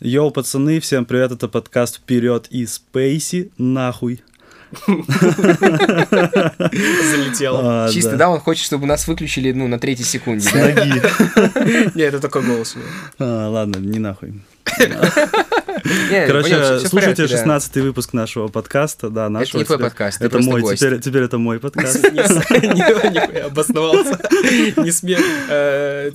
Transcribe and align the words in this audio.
Йоу, 0.00 0.30
пацаны, 0.30 0.78
всем 0.78 1.04
привет, 1.04 1.32
это 1.32 1.48
подкаст 1.48 1.96
«Вперед 1.96 2.46
и 2.50 2.64
Спейси, 2.66 3.50
нахуй». 3.58 4.22
Залетел. 7.10 7.58
А, 7.60 7.88
Чисто, 7.90 8.16
да, 8.16 8.28
он 8.28 8.40
хочет, 8.40 8.64
чтобы 8.64 8.86
нас 8.86 9.06
выключили, 9.08 9.52
ну, 9.52 9.68
на 9.68 9.78
третьей 9.78 10.04
секунде. 10.04 10.48
Ноги. 10.52 11.02
Не, 11.96 12.02
это 12.02 12.20
такой 12.20 12.42
голос. 12.42 12.76
А, 13.18 13.48
Ладно, 13.48 13.78
не 13.78 13.98
нахуй. 13.98 14.34
Короче, 16.26 16.80
слушайте 16.80 16.90
порядке, 16.90 17.22
да. 17.22 17.28
16 17.28 17.76
выпуск 17.76 18.12
нашего 18.12 18.48
подкаста, 18.48 19.10
да, 19.10 19.28
нашего. 19.28 19.58
не 19.58 19.64
твой 19.64 19.78
подкаст, 19.78 20.20
это 20.20 20.38
мой, 20.40 20.62
теперь, 20.76 21.22
это 21.22 21.38
мой 21.38 21.58
подкаст. 21.58 22.04
Обосновался. 23.44 24.18
Не 24.76 24.90
смен... 24.90 25.20
э, 25.48 26.10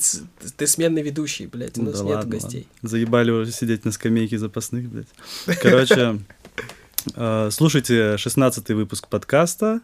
Ты 0.58 0.67
сменный 0.67 1.02
ведущий, 1.02 1.48
блядь, 1.48 1.77
у 1.77 1.84
нас 1.84 2.02
Да 2.02 2.05
нет 2.05 2.27
гостей. 2.27 2.67
Заебали 2.81 3.31
уже 3.31 3.52
сидеть 3.52 3.85
на 3.85 3.91
скамейке 3.91 4.38
запасных, 4.38 4.90
блядь. 4.90 5.08
Короче, 5.62 6.20
слушайте 7.52 8.17
16 8.17 8.70
выпуск 8.70 9.07
подкаста 9.07 9.81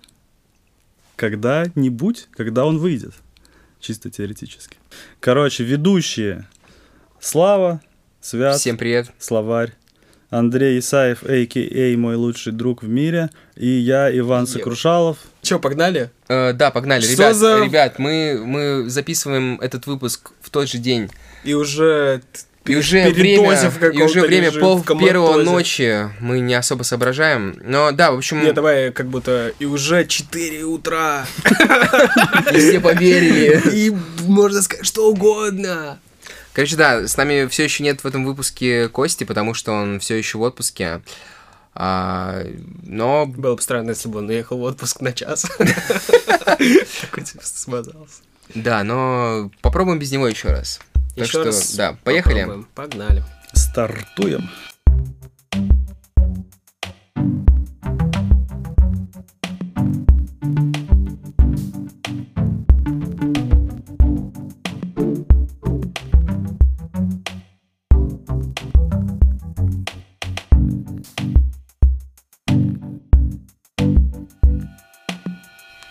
когда-нибудь, 1.16 2.28
когда 2.32 2.66
он 2.66 2.78
выйдет. 2.78 3.14
Чисто 3.80 4.10
теоретически. 4.10 4.78
Короче, 5.20 5.64
ведущие 5.64 6.48
Слава, 7.20 7.82
Свят, 8.22 8.58
Всем 8.58 8.78
привет. 8.78 9.12
Словарь, 9.20 9.74
Андрей 10.30 10.80
Исаев, 10.80 11.24
а.к.а. 11.24 11.98
мой 11.98 12.16
лучший 12.16 12.54
друг 12.54 12.84
в 12.84 12.88
мире, 12.88 13.30
и 13.56 13.68
я, 13.68 14.16
Иван. 14.18 14.48
Сокрушалов. 14.48 15.18
Че, 15.42 15.60
погнали? 15.60 16.12
Э, 16.28 16.54
да, 16.54 16.72
погнали. 16.72 17.02
Что 17.02 17.14
ребят, 17.14 17.36
за- 17.36 17.64
ребят, 17.64 18.00
мы, 18.00 18.42
мы 18.46 18.90
записываем 18.90 19.60
этот 19.60 19.88
выпуск 19.88 20.32
в 20.42 20.50
тот 20.50 20.70
же 20.70 20.78
день. 20.78 21.10
И 21.44 21.54
уже... 21.54 22.22
И 22.70 22.76
уже 22.76 23.10
время, 23.10 23.56
и 23.92 24.02
уже 24.04 24.22
время 24.22 24.52
пол 24.52 24.84
первого 24.84 25.42
ночи. 25.42 26.08
Мы 26.20 26.40
не 26.40 26.54
особо 26.54 26.84
соображаем. 26.84 27.60
Но 27.64 27.92
да, 27.92 28.12
в 28.12 28.18
общем, 28.18 28.44
Не, 28.44 28.54
давай 28.54 28.92
как 28.92 29.08
будто 29.08 29.52
и 29.58 29.66
уже 29.66 30.06
4 30.06 30.64
утра. 30.66 31.26
не 32.52 32.60
все 32.60 32.80
поверили. 32.80 33.60
И 33.74 33.96
можно 34.22 34.62
сказать 34.62 34.86
что 34.86 35.10
угодно. 35.10 36.00
Короче, 36.54 36.76
да, 36.76 37.08
с 37.08 37.18
нами 37.18 37.48
все 37.48 37.64
еще 37.64 37.84
нет 37.84 38.04
в 38.04 38.08
этом 38.08 38.24
выпуске 38.24 38.88
Кости, 38.90 39.24
потому 39.24 39.56
что 39.56 39.72
он 39.72 40.00
все 40.00 40.16
еще 40.16 40.38
в 40.38 40.42
отпуске. 40.42 41.02
А, 41.74 42.44
но 42.84 43.26
Было 43.26 43.56
бы 43.56 43.62
странно, 43.62 43.92
если 43.92 44.10
бы 44.10 44.20
он 44.20 44.30
уехал 44.30 44.58
в 44.58 44.64
отпуск 44.64 45.02
на 45.02 45.14
час. 45.14 45.44
Такой 45.58 47.24
типа 47.24 47.42
смазался. 47.44 48.22
да, 48.54 48.84
но 48.84 49.50
попробуем 49.62 49.98
без 49.98 50.12
него 50.12 50.28
еще 50.28 50.50
раз. 50.50 50.80
Так 51.20 51.28
Еще 51.28 51.40
что, 51.40 51.44
раз 51.46 51.76
да, 51.76 51.98
поехали. 52.04 52.40
попробуем. 52.42 52.68
Погнали. 52.76 53.24
Стартуем. 53.54 54.50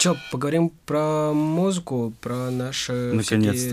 Че, 0.09 0.17
поговорим 0.31 0.71
про 0.87 1.33
музыку, 1.35 2.15
про 2.21 2.51
наши 2.51 3.21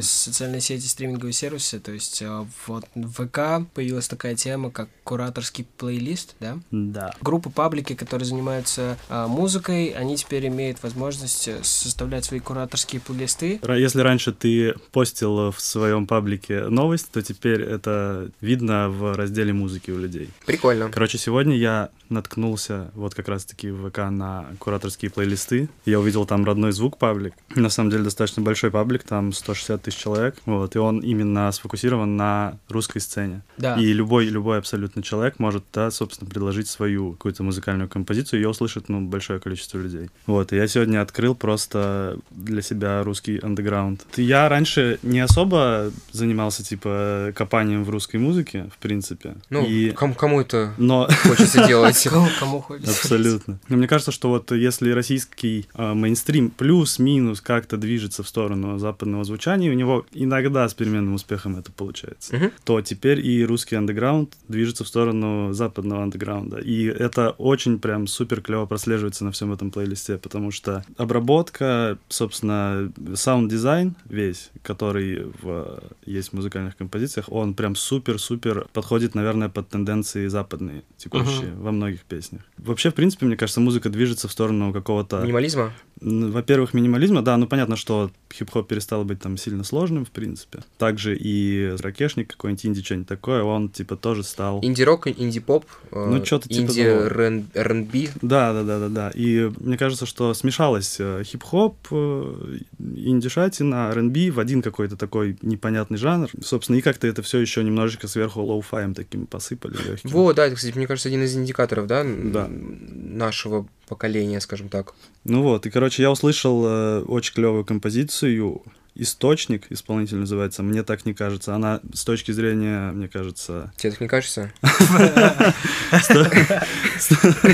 социальные 0.02 0.62
сети, 0.62 0.86
стриминговые 0.86 1.34
сервисы. 1.34 1.80
То 1.80 1.92
есть 1.92 2.22
э, 2.22 2.46
вот 2.68 2.86
в 2.94 3.26
ВК 3.26 3.66
появилась 3.74 4.08
такая 4.08 4.36
тема, 4.36 4.70
как 4.70 4.90
кураторский 5.04 5.66
плейлист, 5.78 6.36
да? 6.40 6.58
Да. 6.72 7.14
Группы, 7.22 7.50
паблики, 7.50 7.96
которые 7.96 8.26
занимаются 8.26 8.98
а, 9.08 9.28
музыкой, 9.28 9.90
они 9.90 10.18
теперь 10.18 10.48
имеют 10.48 10.82
возможность 10.84 11.48
э, 11.48 11.60
составлять 11.64 12.26
свои 12.26 12.40
кураторские 12.40 13.00
плейлисты. 13.02 13.62
Если 13.68 14.02
раньше 14.02 14.34
ты 14.34 14.74
постил 14.92 15.52
в 15.52 15.62
своем 15.62 16.08
паблике 16.08 16.68
новость, 16.68 17.12
то 17.12 17.22
теперь 17.22 17.62
это 17.62 18.30
видно 18.42 18.90
в 18.90 19.16
разделе 19.16 19.54
музыки 19.54 19.92
у 19.92 19.98
людей. 19.98 20.30
Прикольно. 20.46 20.90
Короче, 20.90 21.18
сегодня 21.18 21.56
я 21.56 21.90
наткнулся 22.10 22.92
вот 22.94 23.16
как 23.16 23.28
раз-таки 23.28 23.70
в 23.70 23.90
ВК 23.90 23.98
на 24.10 24.48
кураторские 24.60 25.12
плейлисты. 25.12 25.70
Я 25.86 26.00
увидел 26.00 26.25
там 26.26 26.46
родной 26.46 26.72
звук 26.72 26.98
паблик. 26.98 27.34
На 27.56 27.70
самом 27.70 27.90
деле 27.90 28.04
достаточно 28.04 28.42
большой 28.42 28.72
паблик, 28.72 29.04
там 29.04 29.34
160 29.34 29.82
тысяч 29.82 29.98
человек. 29.98 30.36
Вот, 30.46 30.76
и 30.76 30.80
он 30.80 31.00
именно 31.00 31.52
сфокусирован 31.52 32.18
на 32.18 32.60
русской 32.70 33.00
сцене. 33.00 33.42
Да. 33.58 33.76
И 33.76 33.94
любой, 33.94 34.26
любой 34.26 34.58
абсолютно 34.58 35.04
человек 35.04 35.40
может, 35.40 35.64
да, 35.74 35.92
собственно, 35.92 36.30
предложить 36.30 36.68
свою 36.68 37.14
какую-то 37.14 37.44
музыкальную 37.44 37.90
композицию, 37.90 38.42
ее 38.42 38.50
услышит, 38.50 38.90
ну, 38.90 39.02
большое 39.02 39.40
количество 39.40 39.78
людей. 39.78 40.10
Вот, 40.26 40.54
и 40.54 40.56
я 40.56 40.68
сегодня 40.68 41.02
открыл 41.02 41.36
просто 41.36 42.18
для 42.32 42.62
себя 42.62 43.04
русский 43.04 43.40
андеграунд. 43.40 44.06
Я 44.18 44.50
раньше 44.50 45.00
не 45.04 45.20
особо 45.20 45.92
занимался, 46.12 46.64
типа, 46.64 47.34
копанием 47.36 47.84
в 47.84 47.90
русской 47.90 48.18
музыке, 48.18 48.70
в 48.74 48.78
принципе. 48.78 49.36
Ну, 49.50 49.66
и... 49.66 49.92
кому, 49.92 50.14
кому 50.14 50.42
это 50.42 50.74
Но 50.78 51.08
хочется 51.24 51.68
делать? 51.68 52.02
Кому, 52.16 52.28
кому 52.40 52.62
хочется. 52.62 52.92
Абсолютно. 52.92 53.60
Но 53.68 53.78
мне 53.78 53.88
кажется, 53.88 54.12
что 54.12 54.30
вот 54.30 54.52
если 54.52 54.92
российский 54.92 55.68
э, 55.74 55.94
мейнстрим 56.16 56.50
плюс-минус 56.50 57.42
как-то 57.42 57.76
движется 57.76 58.24
в 58.24 58.28
сторону 58.28 58.80
западного 58.80 59.26
звучания, 59.26 59.70
у 59.70 59.74
него 59.74 60.06
иногда 60.14 60.68
с 60.68 60.74
переменным 60.74 61.16
успехом 61.16 61.58
это 61.58 61.72
получается, 61.74 62.36
Мгм. 62.36 62.52
то 62.64 62.82
теперь 62.82 63.26
и 63.26 63.46
русский 63.46 63.76
андеграунд 63.76 64.34
движется 64.48 64.86
в 64.86 64.88
сторону 64.88 65.52
западного 65.52 66.04
андеграунда. 66.04 66.60
И 66.60 66.86
это 66.86 67.32
очень 67.32 67.80
прям 67.80 68.08
супер 68.08 68.42
клево 68.42 68.66
прослеживается 68.66 69.26
на 69.26 69.32
всем 69.32 69.52
этом 69.52 69.72
плейлисте, 69.72 70.18
потому 70.18 70.52
что 70.52 70.86
обработка, 70.98 71.98
собственно, 72.08 72.92
саунд-дизайн 73.14 73.96
весь, 74.06 74.52
который 74.64 75.26
в, 75.42 75.84
есть 76.06 76.30
в 76.30 76.34
музыкальных 76.34 76.78
композициях, 76.78 77.26
он 77.30 77.54
прям 77.54 77.76
супер-супер 77.76 78.68
подходит, 78.72 79.16
наверное, 79.16 79.50
под 79.50 79.68
тенденции 79.68 80.28
западные 80.28 80.84
текущие 80.98 81.52
во 81.58 81.72
многих 81.74 82.02
песнях. 82.04 82.42
Вообще, 82.58 82.90
в 82.90 82.94
принципе, 82.94 83.26
мне 83.26 83.36
кажется, 83.36 83.60
музыка 83.60 83.90
движется 83.90 84.28
в 84.30 84.32
сторону 84.32 84.72
какого-то... 84.72 85.22
Минимализма? 85.22 85.74
Во-первых, 86.02 86.74
минимализма, 86.74 87.22
да, 87.22 87.38
ну 87.38 87.48
понятно, 87.48 87.78
что 87.78 88.12
хип-хоп 88.34 88.68
перестал 88.68 89.06
быть 89.06 89.22
там 89.22 89.38
сильно 89.38 89.64
сложным, 89.64 90.04
в 90.04 90.12
принципе. 90.12 90.60
Также 90.78 91.16
и 91.16 91.74
ракешник 91.80 92.32
какой-нибудь 92.32 92.66
инди, 92.66 92.84
что-нибудь 92.84 93.08
такое, 93.08 93.44
он 93.44 93.70
типа 93.70 93.96
тоже 93.96 94.24
стал... 94.24 94.60
Инди-рок, 94.62 95.08
инди-поп, 95.08 95.66
э, 95.92 96.06
Ну, 96.06 96.20
чё-то 96.22 96.50
типа 96.50 96.72
инди-R&B. 96.72 98.10
Да, 98.22 98.54
да, 98.54 98.64
да, 98.64 98.80
да, 98.80 98.90
да. 98.90 99.12
И 99.16 99.50
мне 99.60 99.78
кажется, 99.78 100.06
что 100.06 100.34
смешалось 100.34 100.98
э, 101.00 101.24
хип-хоп, 101.24 101.78
э, 101.92 102.58
инди-шатина, 102.80 103.90
R&B 103.92 104.32
в 104.32 104.40
один 104.40 104.62
какой-то 104.62 104.98
такой 104.98 105.38
непонятный 105.42 105.98
жанр. 105.98 106.30
Собственно, 106.44 106.78
и 106.78 106.82
как-то 106.82 107.08
это 107.08 107.22
все 107.22 107.40
еще 107.40 107.64
немножечко 107.64 108.08
сверху 108.08 108.42
лоу-фаем 108.42 108.94
таким 108.94 109.28
посыпали 109.28 109.78
легким. 109.88 110.10
Вот, 110.10 110.36
да, 110.36 110.48
это, 110.48 110.56
кстати, 110.56 110.76
мне 110.76 110.88
кажется, 110.88 111.08
один 111.10 111.24
из 111.24 111.36
индикаторов, 111.36 111.88
да, 111.88 112.04
Да. 112.04 112.50
нашего 112.50 113.68
поколения, 113.88 114.40
скажем 114.42 114.70
так. 114.70 114.94
Ну 115.24 115.42
вот, 115.42 115.66
и, 115.66 115.70
короче, 115.70 116.02
я 116.02 116.12
услышал 116.12 116.66
э, 116.66 117.02
очень 117.04 117.34
клевую 117.34 117.66
композицию. 117.66 118.62
Источник, 118.98 119.72
исполнитель 119.72 120.18
называется, 120.18 120.64
мне 120.64 120.82
так 120.84 121.06
не 121.06 121.14
кажется. 121.14 121.54
Она 121.54 121.82
с 121.94 122.06
точки 122.06 122.32
зрения, 122.32 122.92
мне 122.92 123.10
кажется, 123.10 123.74
Тебе 123.78 123.92
так 123.92 124.02
не 124.02 124.08
кажется? 124.08 124.54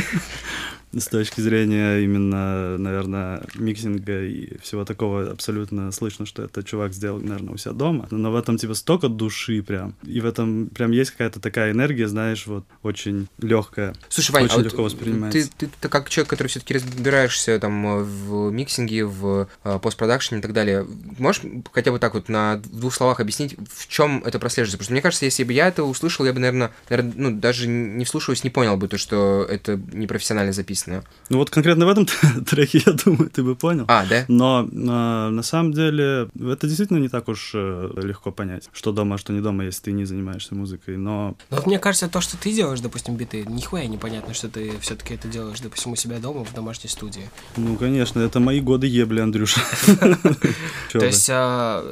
с 0.93 1.07
точки 1.07 1.41
зрения 1.41 1.99
именно, 1.99 2.77
наверное, 2.77 3.43
миксинга 3.55 4.23
и 4.23 4.57
всего 4.59 4.85
такого 4.85 5.31
абсолютно 5.31 5.91
слышно, 5.91 6.25
что 6.25 6.43
это 6.43 6.63
чувак 6.63 6.93
сделал, 6.93 7.19
наверное, 7.19 7.53
у 7.53 7.57
себя 7.57 7.73
дома. 7.73 8.07
Но 8.11 8.31
в 8.31 8.35
этом 8.35 8.57
типа 8.57 8.73
столько 8.73 9.07
души 9.07 9.61
прям. 9.63 9.95
И 10.03 10.19
в 10.19 10.25
этом 10.25 10.67
прям 10.67 10.91
есть 10.91 11.11
какая-то 11.11 11.39
такая 11.39 11.71
энергия, 11.71 12.07
знаешь, 12.07 12.45
вот 12.47 12.65
очень 12.83 13.27
легкая. 13.39 13.95
Слушай, 14.09 14.31
Вань, 14.31 14.45
Очень 14.45 14.53
а 14.53 14.57
вот 14.57 14.65
легко 14.65 14.83
воспринимается. 14.83 15.49
Ты, 15.57 15.67
ты, 15.67 15.71
ты 15.79 15.89
как 15.89 16.09
человек, 16.09 16.29
который 16.29 16.47
все-таки 16.47 16.73
разбираешься 16.73 17.59
там 17.59 17.85
э, 17.85 18.03
в 18.03 18.51
миксинге, 18.51 19.05
в 19.05 19.47
э, 19.63 19.79
постпродакшене 19.79 20.39
и 20.39 20.41
так 20.41 20.53
далее, 20.53 20.85
можешь 21.17 21.43
хотя 21.71 21.91
бы 21.91 21.99
так 21.99 22.13
вот 22.13 22.29
на 22.29 22.57
двух 22.57 22.93
словах 22.93 23.19
объяснить, 23.19 23.55
в 23.73 23.87
чем 23.87 24.23
это 24.25 24.39
прослеживается? 24.39 24.77
Потому 24.77 24.85
что 24.85 24.93
мне 24.93 25.01
кажется, 25.01 25.25
если 25.25 25.43
бы 25.43 25.53
я 25.53 25.67
это 25.67 25.83
услышал, 25.83 26.25
я 26.25 26.33
бы, 26.33 26.39
наверное, 26.39 26.71
наверное 26.89 27.13
ну, 27.15 27.31
даже 27.31 27.67
не 27.67 28.05
вслушиваясь, 28.05 28.43
не 28.43 28.49
понял 28.49 28.77
бы 28.77 28.87
то, 28.87 28.97
что 28.97 29.45
это 29.49 29.79
непрофессионально 29.93 30.53
записано. 30.53 30.80
Написано. 30.87 31.03
Ну 31.29 31.37
вот 31.37 31.49
конкретно 31.49 31.85
в 31.85 31.89
этом 31.89 32.05
треке, 32.45 32.81
я 32.85 32.93
думаю, 32.93 33.29
ты 33.29 33.43
бы 33.43 33.55
понял. 33.55 33.85
А, 33.87 34.05
да? 34.05 34.25
Но 34.27 34.67
э, 34.69 35.29
на 35.29 35.43
самом 35.43 35.73
деле 35.73 36.29
это 36.35 36.67
действительно 36.67 36.97
не 36.97 37.09
так 37.09 37.27
уж 37.27 37.51
э, 37.53 37.91
легко 37.97 38.31
понять, 38.31 38.69
что 38.73 38.91
дома, 38.91 39.15
а 39.15 39.17
что 39.17 39.33
не 39.33 39.41
дома, 39.41 39.65
если 39.65 39.83
ты 39.83 39.91
не 39.91 40.05
занимаешься 40.05 40.55
музыкой. 40.55 40.97
Но 40.97 41.35
Но 41.49 41.57
вот 41.57 41.65
мне 41.65 41.79
кажется, 41.79 42.07
то, 42.07 42.21
что 42.21 42.37
ты 42.37 42.51
делаешь, 42.51 42.79
допустим, 42.79 43.15
биты, 43.15 43.45
нихуя 43.47 43.87
непонятно, 43.87 44.33
что 44.33 44.49
ты 44.49 44.77
все-таки 44.79 45.13
это 45.13 45.27
делаешь, 45.27 45.59
допустим, 45.59 45.91
у 45.91 45.95
себя 45.95 46.19
дома 46.19 46.43
в 46.43 46.53
домашней 46.53 46.89
студии. 46.89 47.29
Ну, 47.57 47.75
конечно, 47.77 48.19
это 48.19 48.39
мои 48.39 48.61
годы 48.61 48.87
ебли, 48.87 49.21
Андрюша. 49.21 49.61
То 50.91 51.05
есть 51.05 51.29
а, 51.31 51.83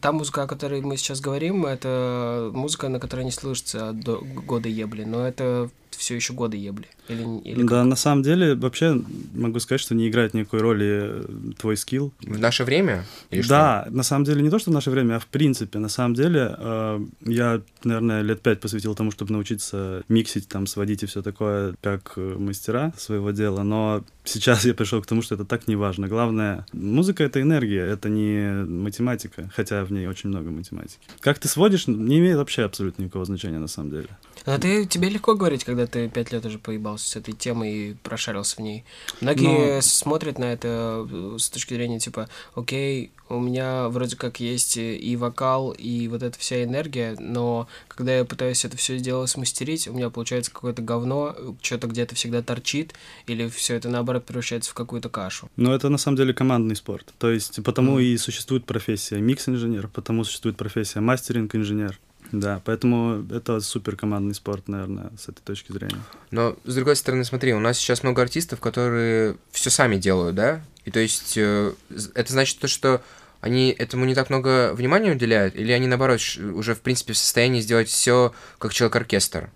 та 0.00 0.12
музыка, 0.12 0.42
о 0.42 0.46
которой 0.46 0.80
мы 0.80 0.96
сейчас 0.96 1.20
говорим, 1.20 1.66
это 1.66 2.50
музыка, 2.54 2.88
на 2.88 3.00
которой 3.00 3.24
не 3.24 3.30
слышится 3.30 3.92
до 3.92 4.18
года 4.18 4.68
ебли, 4.68 5.04
но 5.04 5.26
это 5.26 5.70
все 5.98 6.14
еще 6.14 6.32
годы 6.32 6.56
ебли. 6.56 6.86
Или, 7.08 7.22
или 7.40 7.62
Да, 7.64 7.84
на 7.84 7.96
самом 7.96 8.07
деле, 8.22 8.54
вообще 8.54 9.00
могу 9.34 9.60
сказать, 9.60 9.80
что 9.80 9.94
не 9.94 10.08
играет 10.08 10.34
никакой 10.34 10.60
роли 10.60 10.88
э, 10.88 11.26
твой 11.58 11.76
скилл. 11.76 12.12
В 12.20 12.38
наше 12.38 12.64
время? 12.64 13.04
Или 13.30 13.42
что? 13.42 13.50
Да, 13.50 13.86
на 13.90 14.02
самом 14.02 14.24
деле 14.24 14.42
не 14.42 14.50
то, 14.50 14.58
что 14.58 14.70
в 14.70 14.74
наше 14.74 14.90
время, 14.90 15.16
а 15.16 15.18
в 15.18 15.26
принципе. 15.26 15.78
На 15.78 15.88
самом 15.88 16.14
деле 16.14 16.54
э, 16.58 17.00
я, 17.26 17.60
наверное, 17.84 18.22
лет 18.22 18.40
пять 18.40 18.60
посвятил 18.60 18.94
тому, 18.94 19.10
чтобы 19.10 19.32
научиться 19.32 20.02
миксить, 20.08 20.48
там, 20.48 20.66
сводить 20.66 21.02
и 21.02 21.06
все 21.06 21.22
такое, 21.22 21.74
как 21.82 22.12
э, 22.16 22.36
мастера 22.38 22.92
своего 22.96 23.30
дела. 23.30 23.62
Но 23.62 24.04
сейчас 24.24 24.64
я 24.64 24.74
пришел 24.74 25.02
к 25.02 25.06
тому, 25.06 25.22
что 25.22 25.34
это 25.34 25.44
так 25.44 25.68
не 25.68 25.76
важно. 25.76 26.08
Главное, 26.08 26.66
музыка— 26.72 27.24
это 27.24 27.40
энергия, 27.40 27.84
это 27.84 28.08
не 28.08 28.64
математика, 28.64 29.50
хотя 29.54 29.84
в 29.84 29.92
ней 29.92 30.06
очень 30.06 30.30
много 30.30 30.50
математики. 30.50 30.98
Как 31.20 31.38
ты 31.38 31.48
сводишь, 31.48 31.86
не 31.86 32.18
имеет 32.18 32.36
вообще 32.36 32.62
абсолютно 32.64 33.02
никакого 33.02 33.24
значения 33.24 33.58
на 33.58 33.68
самом 33.68 33.90
деле. 33.90 34.08
Но 34.48 34.56
ты, 34.58 34.86
тебе 34.86 35.10
легко 35.10 35.34
говорить, 35.34 35.64
когда 35.64 35.86
ты 35.86 36.08
пять 36.08 36.32
лет 36.32 36.44
уже 36.46 36.58
поебался 36.58 37.06
с 37.10 37.16
этой 37.16 37.34
темой 37.34 37.74
и 37.90 37.94
прошарился 37.94 38.56
в 38.56 38.60
ней. 38.60 38.82
Многие 39.20 39.76
Но- 39.76 39.80
смотрят 39.82 40.38
на 40.38 40.46
это 40.46 41.06
э, 41.10 41.36
с 41.38 41.50
точки 41.50 41.74
зрения 41.74 41.98
типа, 41.98 42.30
окей, 42.54 43.10
у 43.28 43.38
меня 43.40 43.90
вроде 43.90 44.16
как 44.16 44.40
есть 44.40 44.78
и 44.78 45.16
вокал, 45.16 45.72
и 45.72 46.08
вот 46.08 46.22
эта 46.22 46.38
вся 46.38 46.64
энергия, 46.64 47.14
но 47.20 47.68
когда 47.88 48.16
я 48.16 48.24
пытаюсь 48.24 48.64
это 48.64 48.78
все 48.78 48.98
дело 48.98 49.26
смастерить, 49.26 49.86
у 49.86 49.92
меня 49.92 50.08
получается 50.08 50.50
какое-то 50.50 50.80
говно, 50.80 51.36
что-то 51.60 51.86
где-то 51.86 52.14
всегда 52.14 52.40
торчит, 52.40 52.94
или 53.26 53.48
все 53.48 53.74
это 53.74 53.90
наоборот 53.90 54.24
превращается 54.24 54.70
в 54.70 54.74
какую-то 54.74 55.10
кашу. 55.10 55.50
Но 55.56 55.74
это 55.74 55.90
на 55.90 55.98
самом 55.98 56.16
деле 56.16 56.32
командный 56.32 56.74
спорт. 56.76 57.12
То 57.18 57.30
есть 57.30 57.62
потому 57.62 57.92
Мгм. 57.92 58.00
и 58.00 58.16
существует 58.16 58.64
профессия 58.64 59.18
микс-инженер, 59.18 59.88
потому 59.88 60.24
существует 60.24 60.56
профессия 60.56 61.00
мастеринг-инженер. 61.00 61.98
Да, 62.32 62.60
поэтому 62.64 63.24
это 63.30 63.60
супер 63.60 63.96
командный 63.96 64.34
спорт, 64.34 64.68
наверное, 64.68 65.10
с 65.18 65.28
этой 65.28 65.40
точки 65.42 65.72
зрения. 65.72 66.02
Но, 66.30 66.56
с 66.64 66.74
другой 66.74 66.96
стороны, 66.96 67.24
смотри, 67.24 67.54
у 67.54 67.60
нас 67.60 67.78
сейчас 67.78 68.02
много 68.02 68.22
артистов, 68.22 68.60
которые 68.60 69.36
все 69.50 69.70
сами 69.70 69.96
делают, 69.96 70.36
да? 70.36 70.62
И 70.84 70.90
то 70.90 71.00
есть 71.00 71.34
э, 71.36 71.72
это 72.14 72.32
значит 72.32 72.58
то, 72.58 72.68
что 72.68 73.02
они 73.40 73.70
этому 73.70 74.04
не 74.04 74.14
так 74.14 74.30
много 74.30 74.74
внимания 74.74 75.12
уделяют, 75.12 75.54
или 75.54 75.72
они, 75.72 75.86
наоборот, 75.86 76.20
уже, 76.38 76.74
в 76.74 76.80
принципе, 76.80 77.12
в 77.12 77.18
состоянии 77.18 77.60
сделать 77.60 77.88
все 77.88 78.34
как 78.58 78.72
человек-оркестр? 78.72 79.50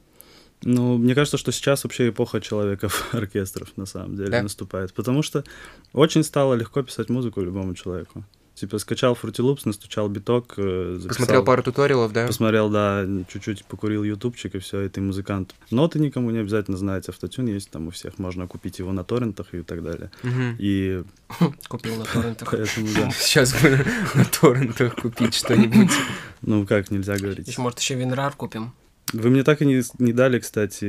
Ну, 0.64 0.96
мне 0.96 1.14
кажется, 1.14 1.38
что 1.38 1.50
сейчас 1.50 1.82
вообще 1.84 2.10
эпоха 2.10 2.40
человеков-оркестров 2.40 3.72
на 3.76 3.86
самом 3.86 4.16
деле 4.16 4.30
Да? 4.30 4.42
наступает, 4.42 4.94
потому 4.94 5.22
что 5.22 5.44
очень 5.92 6.22
стало 6.22 6.54
легко 6.54 6.82
писать 6.82 7.08
музыку 7.08 7.40
любому 7.40 7.74
человеку. 7.74 8.24
Типа 8.54 8.78
скачал 8.78 9.14
Fruity 9.20 9.38
Loops, 9.42 9.62
настучал 9.64 10.08
биток, 10.10 10.54
э, 10.58 10.96
записал- 10.98 11.08
Посмотрел 11.08 11.44
пару 11.44 11.62
туториалов, 11.62 12.12
да? 12.12 12.26
Посмотрел, 12.26 12.68
да, 12.68 13.06
чуть-чуть 13.28 13.64
покурил 13.64 14.04
ютубчик, 14.04 14.54
и 14.54 14.58
все, 14.58 14.82
и 14.82 14.88
ты 14.90 15.00
музыкант. 15.00 15.54
Ноты 15.70 15.98
никому 15.98 16.30
не 16.30 16.38
обязательно 16.38 16.76
знать, 16.76 17.08
автотюн 17.08 17.46
есть 17.46 17.70
там 17.70 17.88
у 17.88 17.90
всех, 17.90 18.18
можно 18.18 18.46
купить 18.46 18.78
его 18.78 18.92
на 18.92 19.04
торрентах 19.04 19.54
и 19.54 19.62
так 19.62 19.82
далее. 19.82 20.10
Мгм. 20.22 20.56
И 20.58 21.02
Купил 21.68 21.96
на 21.96 22.04
торрентах. 22.04 22.50
поэтому, 22.50 22.88
да, 22.94 23.10
Сейчас 23.18 23.54
бы 23.62 23.84
на 24.14 24.24
торрентах 24.26 24.96
купить 24.96 25.34
что-нибудь. 25.34 25.90
ну 26.42 26.66
как 26.66 26.90
нельзя 26.90 27.16
говорить. 27.16 27.56
Может, 27.56 27.78
еще 27.80 27.94
Винрар 27.94 28.34
купим. 28.34 28.74
Вы 29.12 29.30
мне 29.30 29.44
так 29.44 29.60
и 29.62 29.66
не, 29.66 29.82
не 29.98 30.12
дали, 30.12 30.38
кстати, 30.38 30.84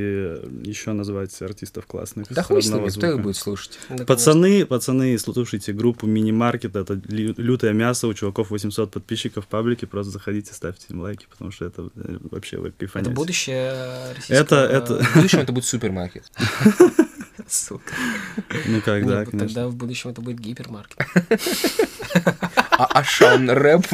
еще 0.66 0.92
назвать 0.92 1.40
артистов 1.42 1.86
классных. 1.86 2.26
Да 2.30 2.42
хуй 2.42 2.62
с 2.62 2.70
ними, 2.70 2.88
кто 2.88 3.06
их 3.10 3.20
будет 3.20 3.36
слушать? 3.36 3.78
Пацаны, 4.06 4.64
пацаны, 4.66 5.18
слушайте 5.18 5.72
группу 5.72 6.06
Мини-маркет, 6.06 6.74
это 6.76 6.94
лю- 7.06 7.34
лютое 7.36 7.72
мясо, 7.72 8.06
у 8.06 8.14
чуваков 8.14 8.50
800 8.50 8.90
подписчиков 8.90 9.44
в 9.44 9.48
паблике, 9.48 9.86
просто 9.86 10.12
заходите, 10.12 10.54
ставьте 10.54 10.86
им 10.90 11.00
лайки, 11.00 11.26
потому 11.30 11.50
что 11.50 11.66
это 11.66 11.90
э, 11.96 12.16
вообще 12.30 12.58
вы 12.58 12.68
Это 12.68 12.78
кайфанете. 12.78 13.10
будущее 13.12 13.72
российского... 14.14 14.36
Это, 14.36 14.56
это, 14.56 15.04
В 15.04 15.14
будущем 15.16 15.38
это 15.40 15.52
будет 15.52 15.64
супермаркет. 15.64 16.24
Сука. 17.48 17.92
ну 18.66 18.80
как, 18.80 19.06
да, 19.06 19.20
вот 19.20 19.30
конечно. 19.30 19.38
Тогда 19.48 19.68
в 19.68 19.74
будущем 19.74 20.10
это 20.10 20.22
будет 20.22 20.38
гипермаркет. 20.40 20.96
А 22.76 22.86
Ашан 22.98 23.50
рэп? 23.50 23.86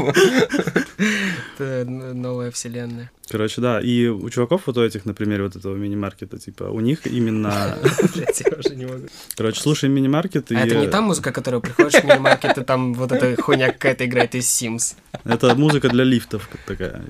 Это 1.59 1.85
новая 1.85 2.51
вселенная. 2.51 3.11
Короче, 3.31 3.61
да, 3.61 3.81
и 3.81 4.07
у 4.09 4.29
чуваков 4.29 4.63
вот 4.67 4.77
у 4.77 4.85
этих, 4.85 5.05
например, 5.05 5.43
вот 5.43 5.55
этого 5.55 5.77
мини-маркета, 5.77 6.39
типа, 6.39 6.65
у 6.65 6.81
них 6.81 7.07
именно... 7.07 7.79
Блять, 8.15 8.41
я 8.41 8.59
уже 8.59 8.75
не 8.75 8.87
могу. 8.87 9.07
Короче, 9.37 9.61
слушаем 9.61 9.95
мини-маркет, 9.95 10.51
и... 10.51 10.57
А 10.57 10.67
это 10.67 10.75
не 10.75 10.89
та 10.89 11.01
музыка, 11.01 11.31
которая 11.31 11.61
приходишь 11.61 12.01
в 12.01 12.05
мини-маркет, 12.05 12.59
и 12.59 12.65
там 12.65 12.93
вот 12.95 13.13
эта 13.13 13.41
хуйня 13.41 13.71
какая-то 13.71 14.05
играет 14.05 14.35
из 14.35 14.47
Sims. 14.47 14.97
Это 15.25 15.55
музыка 15.55 15.89
для 15.89 16.03
лифтов 16.03 16.49
такая. 16.67 17.03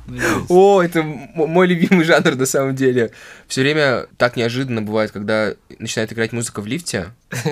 О, 0.48 0.82
это 0.82 1.02
мой 1.02 1.66
любимый 1.66 2.04
жанр 2.04 2.34
на 2.34 2.46
самом 2.46 2.76
деле. 2.76 3.12
Все 3.48 3.62
время 3.62 4.06
так 4.18 4.36
неожиданно 4.36 4.82
бывает, 4.82 5.12
когда 5.12 5.54
начинает 5.78 6.12
играть 6.12 6.32
музыка 6.32 6.60
в 6.60 6.66
лифте. 6.66 7.12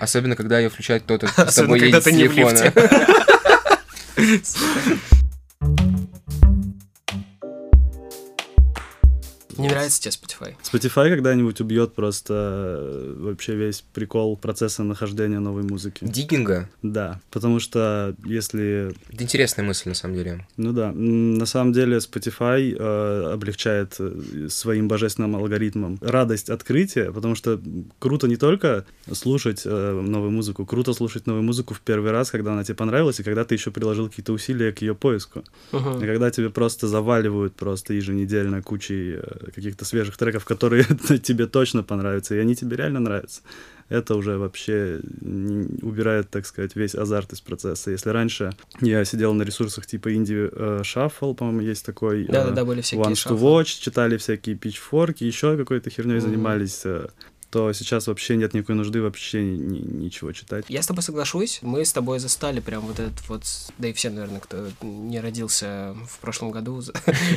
Особенно, 0.00 0.36
когда 0.36 0.58
ее 0.58 0.68
включает 0.68 1.02
кто-то 1.02 1.26
с 1.26 1.54
тобой 1.54 1.78
когда 1.80 1.98
едет 1.98 2.02
с 2.02 2.04
ты 2.04 2.12
не 2.12 2.28
в 2.28 2.34
телефона. 2.34 2.72
Yeah. 3.00 4.96
Не 9.60 9.68
нравится 9.68 10.00
тебе 10.00 10.12
Spotify? 10.12 10.54
Spotify 10.62 11.10
когда-нибудь 11.10 11.60
убьет 11.60 11.94
просто 11.94 12.34
э, 12.80 13.14
вообще 13.18 13.54
весь 13.54 13.82
прикол 13.92 14.36
процесса 14.36 14.82
нахождения 14.82 15.38
новой 15.38 15.62
музыки. 15.62 16.04
Диггинга? 16.04 16.68
Да, 16.82 17.20
потому 17.30 17.60
что 17.60 18.14
если 18.24 18.94
Это 19.12 19.22
интересная 19.22 19.64
мысль, 19.64 19.88
на 19.88 19.94
самом 19.94 20.14
деле. 20.16 20.46
Ну 20.56 20.72
да, 20.72 20.92
на 20.92 21.46
самом 21.46 21.72
деле 21.72 21.98
Spotify 21.98 22.76
э, 22.76 23.32
облегчает 23.32 23.96
э, 23.98 24.48
своим 24.48 24.88
божественным 24.88 25.36
алгоритмом 25.36 25.98
радость 26.00 26.50
открытия, 26.50 27.12
потому 27.12 27.34
что 27.34 27.60
круто 27.98 28.26
не 28.28 28.36
только 28.36 28.84
слушать 29.12 29.62
э, 29.64 30.00
новую 30.00 30.30
музыку, 30.30 30.66
круто 30.66 30.92
слушать 30.92 31.26
новую 31.26 31.42
музыку 31.42 31.74
в 31.74 31.80
первый 31.80 32.10
раз, 32.10 32.30
когда 32.30 32.52
она 32.52 32.64
тебе 32.64 32.74
понравилась, 32.76 33.20
и 33.20 33.22
когда 33.22 33.44
ты 33.44 33.54
еще 33.54 33.70
приложил 33.70 34.08
какие-то 34.08 34.32
усилия 34.32 34.72
к 34.72 34.82
ее 34.82 34.94
поиску. 34.94 35.44
Мгм. 35.72 36.02
И 36.02 36.06
когда 36.06 36.30
тебе 36.30 36.50
просто 36.50 36.88
заваливают 36.88 37.54
просто 37.54 37.94
еженедельно 37.94 38.62
кучей 38.62 39.16
э, 39.16 39.49
каких-то 39.50 39.84
свежих 39.84 40.16
треков, 40.16 40.44
которые 40.44 40.84
тебе 41.22 41.46
точно 41.46 41.82
понравятся, 41.82 42.34
и 42.34 42.38
они 42.38 42.54
тебе 42.54 42.76
реально 42.76 43.00
нравятся. 43.00 43.42
Это 43.88 44.14
уже 44.14 44.38
вообще 44.38 45.00
убирает, 45.82 46.30
так 46.30 46.46
сказать, 46.46 46.76
весь 46.76 46.94
азарт 46.94 47.32
из 47.32 47.40
процесса. 47.40 47.90
Если 47.90 48.08
раньше 48.10 48.52
я 48.80 49.04
сидел 49.04 49.34
на 49.34 49.42
ресурсах 49.42 49.84
типа 49.84 50.12
Indie 50.12 50.48
э, 50.52 50.82
Shuffle, 50.82 51.34
по-моему, 51.34 51.60
есть 51.60 51.84
такой. 51.84 52.22
э, 52.24 52.28
Да-да-да, 52.28 52.64
были 52.64 52.82
всякие 52.82 53.04
One 53.04 53.12
to. 53.14 53.36
Watch, 53.36 53.80
читали 53.80 54.16
всякие 54.16 54.54
питчфорки, 54.54 55.24
еще 55.24 55.56
какой-то 55.56 55.90
херней 55.90 56.20
занимались, 56.20 56.82
э, 57.50 57.52
то 57.52 57.72
сейчас 57.72 58.06
вообще 58.06 58.36
нет 58.36 58.54
никакой 58.54 58.76
нужды 58.76 59.02
вообще 59.02 59.42
ни- 59.42 59.56
ни- 59.78 60.04
ничего 60.04 60.32
читать. 60.32 60.64
Я 60.68 60.82
с 60.82 60.86
тобой 60.86 61.02
соглашусь. 61.02 61.58
Мы 61.62 61.84
с 61.84 61.92
тобой 61.92 62.18
застали 62.18 62.60
прям 62.60 62.82
вот 62.82 63.00
этот 63.00 63.28
вот... 63.28 63.42
Да 63.78 63.88
и 63.88 63.92
все, 63.92 64.10
наверное, 64.10 64.40
кто 64.40 64.68
не 64.82 65.20
родился 65.20 65.96
в 66.08 66.18
прошлом 66.20 66.50
году. 66.50 66.82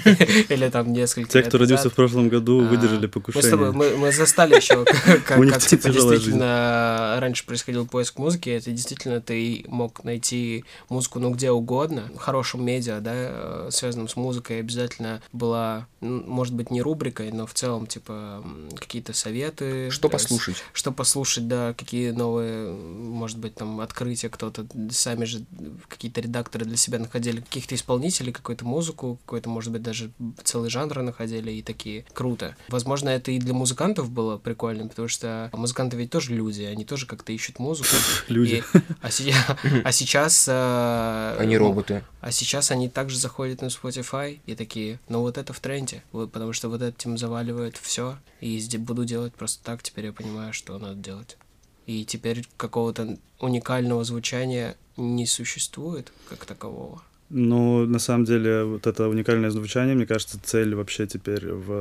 Или 0.49 0.69
там 0.69 0.93
несколько 0.93 1.29
Те, 1.29 1.43
кто 1.43 1.57
родился 1.57 1.89
в 1.89 1.93
прошлом 1.93 2.29
году, 2.29 2.63
А, 2.63 2.67
выдержали 2.67 3.07
покушение. 3.07 3.71
мы, 3.71 4.11
застали 4.11 4.55
еще, 4.55 4.85
как, 5.25 5.61
типа 5.61 5.89
действительно 5.89 7.17
раньше 7.19 7.45
происходил 7.45 7.87
поиск 7.87 8.17
музыки, 8.17 8.49
это 8.49 8.71
действительно 8.71 9.21
ты 9.21 9.65
мог 9.67 10.03
найти 10.03 10.65
музыку 10.89 11.19
ну 11.19 11.31
где 11.31 11.51
угодно, 11.51 12.09
в 12.15 12.17
хорошем 12.19 12.65
медиа, 12.65 12.99
да, 12.99 13.11
э, 13.13 13.69
связанном 13.71 14.07
с 14.07 14.15
музыкой 14.15 14.59
обязательно 14.59 15.21
была, 15.31 15.87
может 16.01 16.53
быть, 16.53 16.69
не 16.69 16.81
рубрикой, 16.81 17.31
но 17.31 17.45
в 17.45 17.53
целом, 17.53 17.87
типа, 17.87 18.43
какие-то 18.77 19.13
советы. 19.13 19.89
Что 20.03 20.09
то 20.09 20.15
есть 20.15 20.29
послушать? 20.29 20.63
что 20.73 20.91
послушать, 20.91 21.47
да, 21.47 21.73
какие 21.73 22.11
новые, 22.11 22.71
может 22.73 23.37
быть, 23.37 23.55
там, 23.55 23.79
открытия 23.79 24.29
кто-то, 24.29 24.65
сами 24.91 25.25
же 25.25 25.43
какие-то 25.87 26.21
редакторы 26.21 26.65
для 26.65 26.77
себя 26.77 26.99
находили 26.99 27.41
каких-то 27.41 27.75
исполнителей, 27.75 28.31
какую-то 28.31 28.65
музыку, 28.65 29.19
какой-то, 29.25 29.49
может 29.49 29.71
быть, 29.71 29.81
даже 29.81 30.11
целый 30.43 30.69
жанр 30.69 31.01
находили 31.01 31.51
и 31.51 31.61
такие. 31.61 32.05
Круто. 32.13 32.55
Возможно, 32.69 33.09
это 33.09 33.31
и 33.31 33.39
для 33.39 33.53
музыкантов 33.53 34.09
было 34.09 34.37
прикольно, 34.37 34.87
потому 34.87 35.07
что 35.07 35.49
музыканты 35.53 35.97
ведь 35.97 36.09
тоже 36.11 36.33
люди, 36.33 36.63
они 36.63 36.85
тоже 36.85 37.05
как-то 37.05 37.31
ищут 37.31 37.59
музыку. 37.59 37.95
Люди. 38.27 38.63
И- 38.73 38.79
а, 39.01 39.09
а 39.83 39.91
сейчас... 39.91 40.45
э, 40.49 41.37
Они 41.39 41.57
роботы. 41.57 42.03
а 42.21 42.31
сейчас 42.31 42.71
они 42.71 42.89
также 42.89 43.17
заходят 43.17 43.61
на 43.61 43.67
Spotify 43.67 44.39
и 44.45 44.55
такие, 44.55 44.99
ну 45.09 45.19
вот 45.21 45.37
это 45.37 45.53
в 45.53 45.59
тренде, 45.59 46.03
вот, 46.11 46.31
потому 46.31 46.53
что 46.53 46.69
вот 46.69 46.81
этим 46.81 47.17
заваливают 47.17 47.77
все, 47.77 48.17
и 48.41 48.59
буду 48.77 49.05
делать 49.05 49.33
просто 49.33 49.63
так 49.63 49.81
теперь 49.93 50.05
я 50.07 50.13
понимаю, 50.13 50.53
что 50.53 50.79
надо 50.79 50.95
делать. 50.95 51.37
И 51.85 52.03
теперь 52.05 52.43
какого-то 52.57 53.17
уникального 53.39 54.03
звучания 54.03 54.75
не 54.97 55.27
существует 55.27 56.11
как 56.29 56.45
такового. 56.45 57.03
Ну, 57.29 57.85
на 57.85 57.99
самом 57.99 58.25
деле, 58.25 58.63
вот 58.63 58.87
это 58.87 59.07
уникальное 59.07 59.49
звучание, 59.49 59.95
мне 59.95 60.05
кажется, 60.05 60.39
цель 60.43 60.75
вообще 60.75 61.07
теперь 61.07 61.47
в 61.47 61.71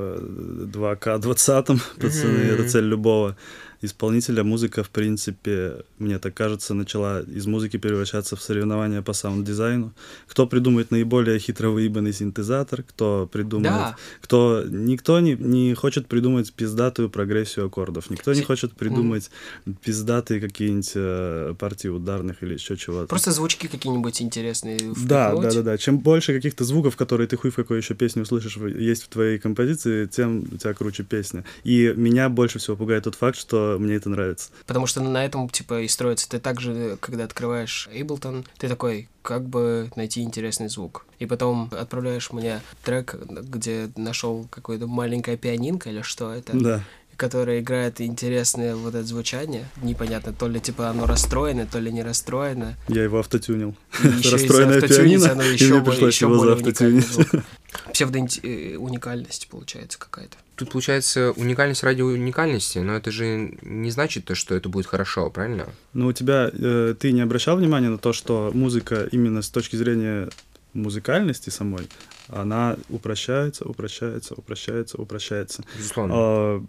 2К20, 0.66 1.80
пацаны, 2.00 2.38
mm-hmm. 2.38 2.54
это 2.54 2.68
цель 2.68 2.84
любого 2.84 3.36
исполнителя 3.82 4.44
музыка, 4.44 4.82
в 4.82 4.90
принципе, 4.90 5.84
мне 5.98 6.18
так 6.18 6.34
кажется, 6.34 6.72
начала 6.74 7.20
из 7.20 7.46
музыки 7.46 7.76
превращаться 7.76 8.36
в 8.36 8.42
соревнования 8.42 9.02
по 9.02 9.12
саунд-дизайну. 9.12 9.92
Кто 10.28 10.46
придумает 10.46 10.90
наиболее 10.90 11.38
хитро 11.38 11.68
выебанный 11.68 12.12
синтезатор, 12.12 12.82
кто 12.82 13.28
придумает... 13.30 13.72
Да. 13.72 13.96
Кто... 14.20 14.64
Никто 14.68 15.18
не, 15.20 15.34
не 15.34 15.74
хочет 15.74 16.06
придумать 16.06 16.52
пиздатую 16.52 17.10
прогрессию 17.10 17.66
аккордов, 17.66 18.08
никто 18.10 18.32
не 18.32 18.42
хочет 18.42 18.72
придумать 18.72 19.30
mm. 19.66 19.74
пиздатые 19.84 20.40
какие-нибудь 20.40 20.92
э, 20.94 21.54
партии 21.58 21.88
ударных 21.88 22.42
или 22.42 22.54
еще 22.54 22.76
чего-то. 22.76 23.08
Просто 23.08 23.32
звучки 23.32 23.66
какие-нибудь 23.66 24.22
интересные 24.22 24.78
Да, 24.96 25.34
да, 25.34 25.50
да, 25.50 25.62
да. 25.62 25.78
Чем 25.78 25.98
больше 25.98 26.32
каких-то 26.32 26.64
звуков, 26.64 26.96
которые 26.96 27.26
ты 27.26 27.36
хуй 27.36 27.50
в 27.50 27.56
какой 27.56 27.78
еще 27.78 27.94
песне 27.94 28.22
услышишь, 28.22 28.56
есть 28.56 29.02
в 29.02 29.08
твоей 29.08 29.38
композиции, 29.38 30.06
тем 30.06 30.44
у 30.52 30.56
тебя 30.56 30.72
круче 30.74 31.02
песня. 31.02 31.44
И 31.64 31.92
меня 31.96 32.28
больше 32.28 32.58
всего 32.60 32.76
пугает 32.76 33.04
тот 33.04 33.16
факт, 33.16 33.36
что 33.36 33.71
мне 33.78 33.94
это 33.94 34.08
нравится. 34.08 34.50
Потому 34.66 34.86
что 34.86 35.00
на 35.00 35.24
этом, 35.24 35.48
типа, 35.48 35.82
и 35.82 35.88
строится. 35.88 36.28
Ты 36.28 36.38
также, 36.38 36.96
когда 37.00 37.24
открываешь 37.24 37.88
Ableton, 37.92 38.46
ты 38.58 38.68
такой, 38.68 39.08
как 39.22 39.44
бы 39.44 39.90
найти 39.96 40.22
интересный 40.22 40.68
звук. 40.68 41.06
И 41.18 41.26
потом 41.26 41.70
отправляешь 41.72 42.32
мне 42.32 42.60
трек, 42.84 43.14
где 43.14 43.90
нашел 43.96 44.46
какое-то 44.50 44.86
маленькое 44.86 45.36
пианинка 45.36 45.90
или 45.90 46.02
что 46.02 46.32
это. 46.32 46.52
Да 46.52 46.82
которая 47.22 47.60
играет 47.60 48.00
интересное 48.00 48.74
вот 48.74 48.96
это 48.96 49.06
звучание. 49.06 49.68
Непонятно, 49.80 50.32
то 50.32 50.48
ли 50.48 50.58
типа 50.58 50.88
оно 50.88 51.06
расстроено, 51.06 51.68
то 51.70 51.78
ли 51.78 51.92
не 51.92 52.02
расстроено. 52.02 52.76
Я 52.88 53.04
его 53.04 53.20
автотюнил. 53.20 53.76
Расстроенное 54.02 54.80
пианино, 54.80 55.30
оно 55.30 55.44
еще, 55.44 55.68
и 55.68 55.72
мне 55.72 55.82
пришлось 55.82 56.14
еще 56.14 56.26
его 56.26 56.44
заавтотюнить. 56.44 57.06
Псевдоуникальность 57.92 59.46
получается 59.48 60.00
какая-то. 60.00 60.36
Тут 60.56 60.72
получается 60.72 61.30
уникальность 61.36 61.84
ради 61.84 62.02
уникальности, 62.02 62.78
но 62.78 62.96
это 62.96 63.12
же 63.12 63.56
не 63.62 63.92
значит 63.92 64.24
то, 64.24 64.34
что 64.34 64.56
это 64.56 64.68
будет 64.68 64.86
хорошо, 64.86 65.30
правильно? 65.30 65.68
Ну, 65.92 66.08
у 66.08 66.12
тебя, 66.12 66.50
э, 66.52 66.96
ты 66.98 67.12
не 67.12 67.20
обращал 67.20 67.56
внимания 67.56 67.88
на 67.88 67.98
то, 67.98 68.12
что 68.12 68.50
музыка 68.52 69.08
именно 69.12 69.42
с 69.42 69.48
точки 69.48 69.76
зрения 69.76 70.28
музыкальности 70.74 71.50
самой, 71.50 71.88
она 72.28 72.76
упрощается, 72.88 73.64
упрощается, 73.64 74.34
упрощается, 74.34 74.96
упрощается. 75.00 75.64
Безусловно. 75.76 76.14
А, 76.16 76.64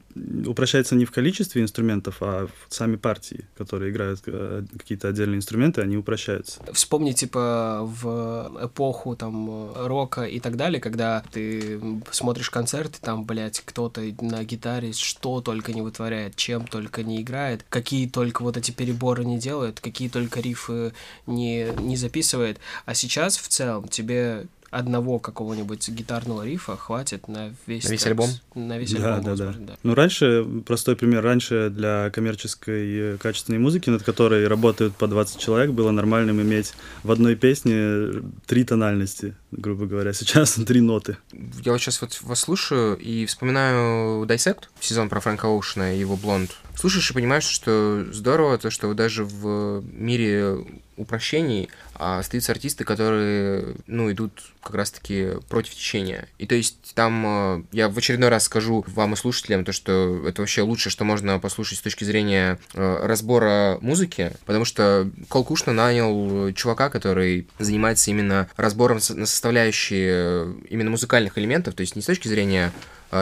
упрощается 0.48 0.96
не 0.96 1.06
в 1.06 1.12
количестве 1.12 1.62
инструментов, 1.62 2.18
а 2.22 2.48
в 2.68 2.74
сами 2.74 2.96
партии, 2.96 3.46
которые 3.58 3.92
играют 3.92 4.22
э, 4.26 4.64
какие-то 4.78 5.10
отдельные 5.10 5.38
инструменты, 5.38 5.82
они 5.82 5.98
упрощаются. 5.98 6.62
Вспомни, 6.74 7.12
типа, 7.12 7.82
в 7.84 8.52
эпоху 8.64 9.16
там 9.16 9.74
рока 9.76 10.24
и 10.24 10.40
так 10.40 10.58
далее, 10.58 10.80
когда 10.80 11.24
ты 11.32 11.80
смотришь 12.12 12.50
концерты, 12.50 13.00
там, 13.02 13.26
блядь, 13.26 13.62
кто-то 13.62 14.02
на 14.22 14.44
гитаре 14.44 14.94
что 14.94 15.42
только 15.42 15.74
не 15.74 15.82
вытворяет, 15.82 16.36
чем 16.36 16.68
только 16.68 17.04
не 17.04 17.22
играет, 17.22 17.66
какие 17.70 18.08
только 18.08 18.42
вот 18.44 18.58
эти 18.58 18.72
переборы 18.72 19.26
не 19.26 19.38
делает, 19.38 19.80
какие 19.80 20.10
только 20.10 20.40
рифы 20.40 20.94
не, 21.28 21.70
не 21.80 21.98
записывает. 21.98 22.60
А 22.86 22.94
сейчас 22.94 23.38
в 23.38 23.48
целом 23.48 23.88
тебе 23.88 24.48
одного 24.74 25.20
какого-нибудь 25.20 25.88
гитарного 25.90 26.46
рифа 26.46 26.76
хватит 26.76 27.28
на 27.28 27.54
весь, 27.68 27.86
на 27.86 27.92
весь 27.92 28.06
альбом. 28.06 28.30
На 28.56 28.78
весь 28.78 28.92
да, 28.94 29.16
альбом, 29.16 29.36
да, 29.36 29.46
да. 29.46 29.56
да. 29.60 29.74
Ну, 29.84 29.94
раньше, 29.94 30.46
простой 30.66 30.96
пример, 30.96 31.24
раньше 31.24 31.70
для 31.70 32.10
коммерческой 32.10 33.14
э, 33.14 33.18
качественной 33.18 33.60
музыки, 33.60 33.90
над 33.90 34.04
которой 34.04 34.48
работают 34.48 34.96
по 34.96 35.08
20 35.08 35.40
человек, 35.40 35.72
было 35.72 35.92
нормальным 35.92 36.42
иметь 36.42 36.74
в 37.04 37.12
одной 37.12 37.36
песне 37.36 38.24
три 38.46 38.64
тональности, 38.64 39.36
грубо 39.58 39.86
говоря. 39.86 40.14
Сейчас 40.14 40.54
три 40.68 40.82
ноты. 40.82 41.18
Я 41.64 41.72
вот 41.72 41.82
сейчас 41.82 42.02
вот 42.02 42.20
вас 42.22 42.40
слушаю 42.40 42.98
и 42.98 43.26
вспоминаю 43.26 44.26
Dissect, 44.26 44.66
сезон 44.80 45.10
про 45.10 45.20
Фрэнка 45.20 45.48
Оушена 45.48 45.96
и 45.96 46.00
его 46.00 46.16
Блонд. 46.16 46.56
Слушаешь 46.76 47.12
и 47.12 47.14
понимаешь, 47.14 47.44
что 47.44 48.06
здорово 48.12 48.58
то, 48.58 48.70
что 48.70 48.94
даже 48.94 49.24
в 49.24 49.84
мире 49.94 50.58
упрощений 50.98 51.70
а 51.96 52.20
остаются 52.20 52.52
артисты, 52.52 52.84
которые, 52.84 53.76
ну, 53.88 54.12
идут 54.12 54.54
как 54.62 54.76
раз-таки 54.76 55.34
против 55.48 55.74
течения. 55.74 56.28
И 56.40 56.48
то 56.48 56.56
есть 56.56 56.94
там 56.96 57.24
э, 57.26 57.64
я 57.72 57.90
в 57.90 57.98
очередной 57.98 58.30
раз 58.30 58.46
скажу 58.46 58.84
вам 58.88 59.14
и 59.14 59.16
слушателям 59.16 59.64
то, 59.64 59.72
что 59.72 60.26
это 60.28 60.42
вообще 60.42 60.64
лучше, 60.64 60.90
что 60.90 61.04
можно 61.04 61.40
послушать 61.40 61.80
с 61.80 61.82
точки 61.82 62.04
зрения 62.04 62.60
э, 62.74 63.06
разбора 63.06 63.78
музыки, 63.82 64.32
потому 64.46 64.66
что 64.66 65.10
Кол 65.30 65.44
Кушна 65.44 65.74
нанял 65.74 66.52
чувака, 66.54 66.90
который 66.90 67.48
занимается 67.60 68.10
именно 68.10 68.50
разбором 68.56 69.00
на 69.10 69.26
составляющие 69.44 70.56
именно 70.70 70.90
музыкальных 70.90 71.38
элементов, 71.38 71.76
то 71.76 71.82
есть 71.82 71.98
не 71.98 72.02
с 72.02 72.06
точки 72.06 72.30
зрения 72.30 72.72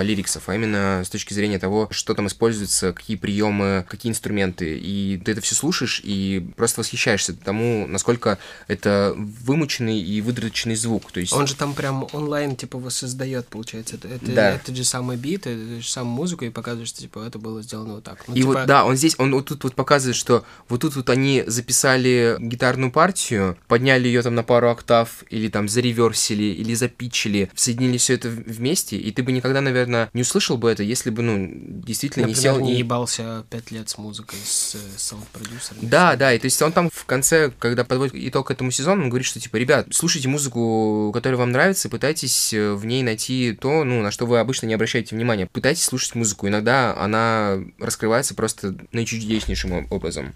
лириксов, 0.01 0.47
а 0.47 0.55
именно 0.55 1.01
с 1.05 1.09
точки 1.09 1.33
зрения 1.33 1.59
того, 1.59 1.87
что 1.91 2.13
там 2.13 2.27
используется, 2.27 2.93
какие 2.93 3.17
приемы, 3.17 3.85
какие 3.89 4.11
инструменты. 4.11 4.77
И 4.77 5.21
ты 5.23 5.33
это 5.33 5.41
все 5.41 5.55
слушаешь 5.55 6.01
и 6.03 6.47
просто 6.55 6.81
восхищаешься 6.81 7.33
тому, 7.33 7.87
насколько 7.87 8.37
это 8.67 9.13
вымученный 9.17 9.99
и 9.99 10.21
выдроченный 10.21 10.75
звук. 10.75 11.11
То 11.11 11.19
есть... 11.19 11.33
Он 11.33 11.47
же 11.47 11.55
там 11.55 11.73
прям 11.73 12.07
онлайн, 12.13 12.55
типа, 12.55 12.77
воссоздает, 12.77 13.47
получается. 13.47 13.95
Это, 13.95 14.31
да. 14.31 14.51
это 14.55 14.73
же 14.75 14.83
самый 14.83 15.17
бит, 15.17 15.47
это 15.47 15.81
же 15.81 15.89
самую 15.89 16.15
музыку, 16.15 16.45
и 16.45 16.49
показывает, 16.49 16.87
что, 16.87 17.01
типа, 17.01 17.25
это 17.27 17.39
было 17.39 17.61
сделано 17.61 17.95
вот 17.95 18.03
так. 18.03 18.23
Ну, 18.27 18.35
и 18.35 18.39
типа... 18.39 18.53
вот, 18.53 18.65
да, 18.65 18.85
он 18.85 18.95
здесь, 18.95 19.15
он 19.17 19.33
вот 19.33 19.47
тут 19.47 19.63
вот 19.63 19.75
показывает, 19.75 20.15
что 20.15 20.45
вот 20.69 20.81
тут 20.81 20.95
вот 20.95 21.09
они 21.09 21.43
записали 21.47 22.37
гитарную 22.39 22.91
партию, 22.91 23.57
подняли 23.67 24.07
ее 24.07 24.21
там 24.21 24.35
на 24.35 24.43
пару 24.43 24.69
октав, 24.69 25.23
или 25.29 25.47
там 25.49 25.67
зареверсили, 25.67 26.43
или 26.43 26.73
запичили, 26.73 27.49
соединили 27.55 27.97
все 27.97 28.13
это 28.13 28.29
вместе, 28.29 28.97
и 28.97 29.11
ты 29.11 29.23
бы 29.23 29.31
никогда, 29.31 29.61
наверное, 29.61 29.80
не 29.85 30.21
услышал 30.21 30.57
бы 30.57 30.69
это, 30.69 30.83
если 30.83 31.09
бы, 31.09 31.21
ну, 31.21 31.49
действительно 31.51 32.27
Например, 32.27 32.53
не 32.53 32.59
сел... 32.59 32.65
не 32.65 32.77
ебался 32.79 33.45
пять 33.49 33.71
лет 33.71 33.89
с 33.89 33.97
музыкой, 33.97 34.39
с, 34.43 34.75
с 34.75 35.01
саунд-продюсером. 35.01 35.79
Да, 35.81 36.15
да, 36.15 36.33
и 36.33 36.39
то 36.39 36.45
есть 36.45 36.61
он 36.61 36.71
там 36.71 36.89
в 36.89 37.05
конце, 37.05 37.51
когда 37.59 37.83
подводит 37.83 38.15
итог 38.15 38.51
этому 38.51 38.71
сезону, 38.71 39.03
он 39.03 39.09
говорит, 39.09 39.27
что, 39.27 39.39
типа, 39.39 39.57
ребят, 39.57 39.87
слушайте 39.91 40.27
музыку, 40.27 41.11
которая 41.13 41.37
вам 41.37 41.51
нравится, 41.51 41.89
пытайтесь 41.89 42.53
э, 42.53 42.73
в 42.73 42.85
ней 42.85 43.03
найти 43.03 43.57
то, 43.59 43.83
ну, 43.83 44.01
на 44.01 44.11
что 44.11 44.25
вы 44.25 44.39
обычно 44.39 44.67
не 44.67 44.73
обращаете 44.73 45.15
внимания. 45.15 45.47
Пытайтесь 45.47 45.83
слушать 45.83 46.15
музыку. 46.15 46.47
Иногда 46.47 46.95
она 46.97 47.59
раскрывается 47.79 48.35
просто 48.35 48.75
наичудеснейшим 48.91 49.87
образом. 49.89 50.33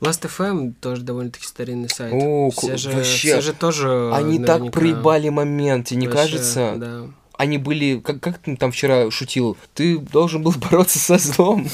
Last.fm 0.00 0.74
тоже 0.80 1.02
довольно-таки 1.02 1.46
старинный 1.46 1.88
сайт. 1.88 2.12
О, 2.14 2.50
все 2.50 2.76
же, 2.76 2.90
вообще, 2.90 3.28
все 3.28 3.40
же 3.40 3.52
тоже 3.52 4.10
Они 4.12 4.38
наверняка... 4.38 4.58
так 4.64 4.72
проебали 4.72 5.28
момент, 5.28 5.88
тебе 5.88 6.00
не 6.00 6.08
Вообще, 6.08 6.22
кажется? 6.22 6.74
Да 6.76 7.06
они 7.36 7.58
были, 7.58 8.00
как, 8.00 8.20
как 8.20 8.38
ты 8.38 8.56
там 8.56 8.72
вчера 8.72 9.10
шутил, 9.10 9.56
ты 9.74 9.98
должен 9.98 10.42
был 10.42 10.54
бороться 10.70 10.98
со 10.98 11.18
злом, 11.18 11.68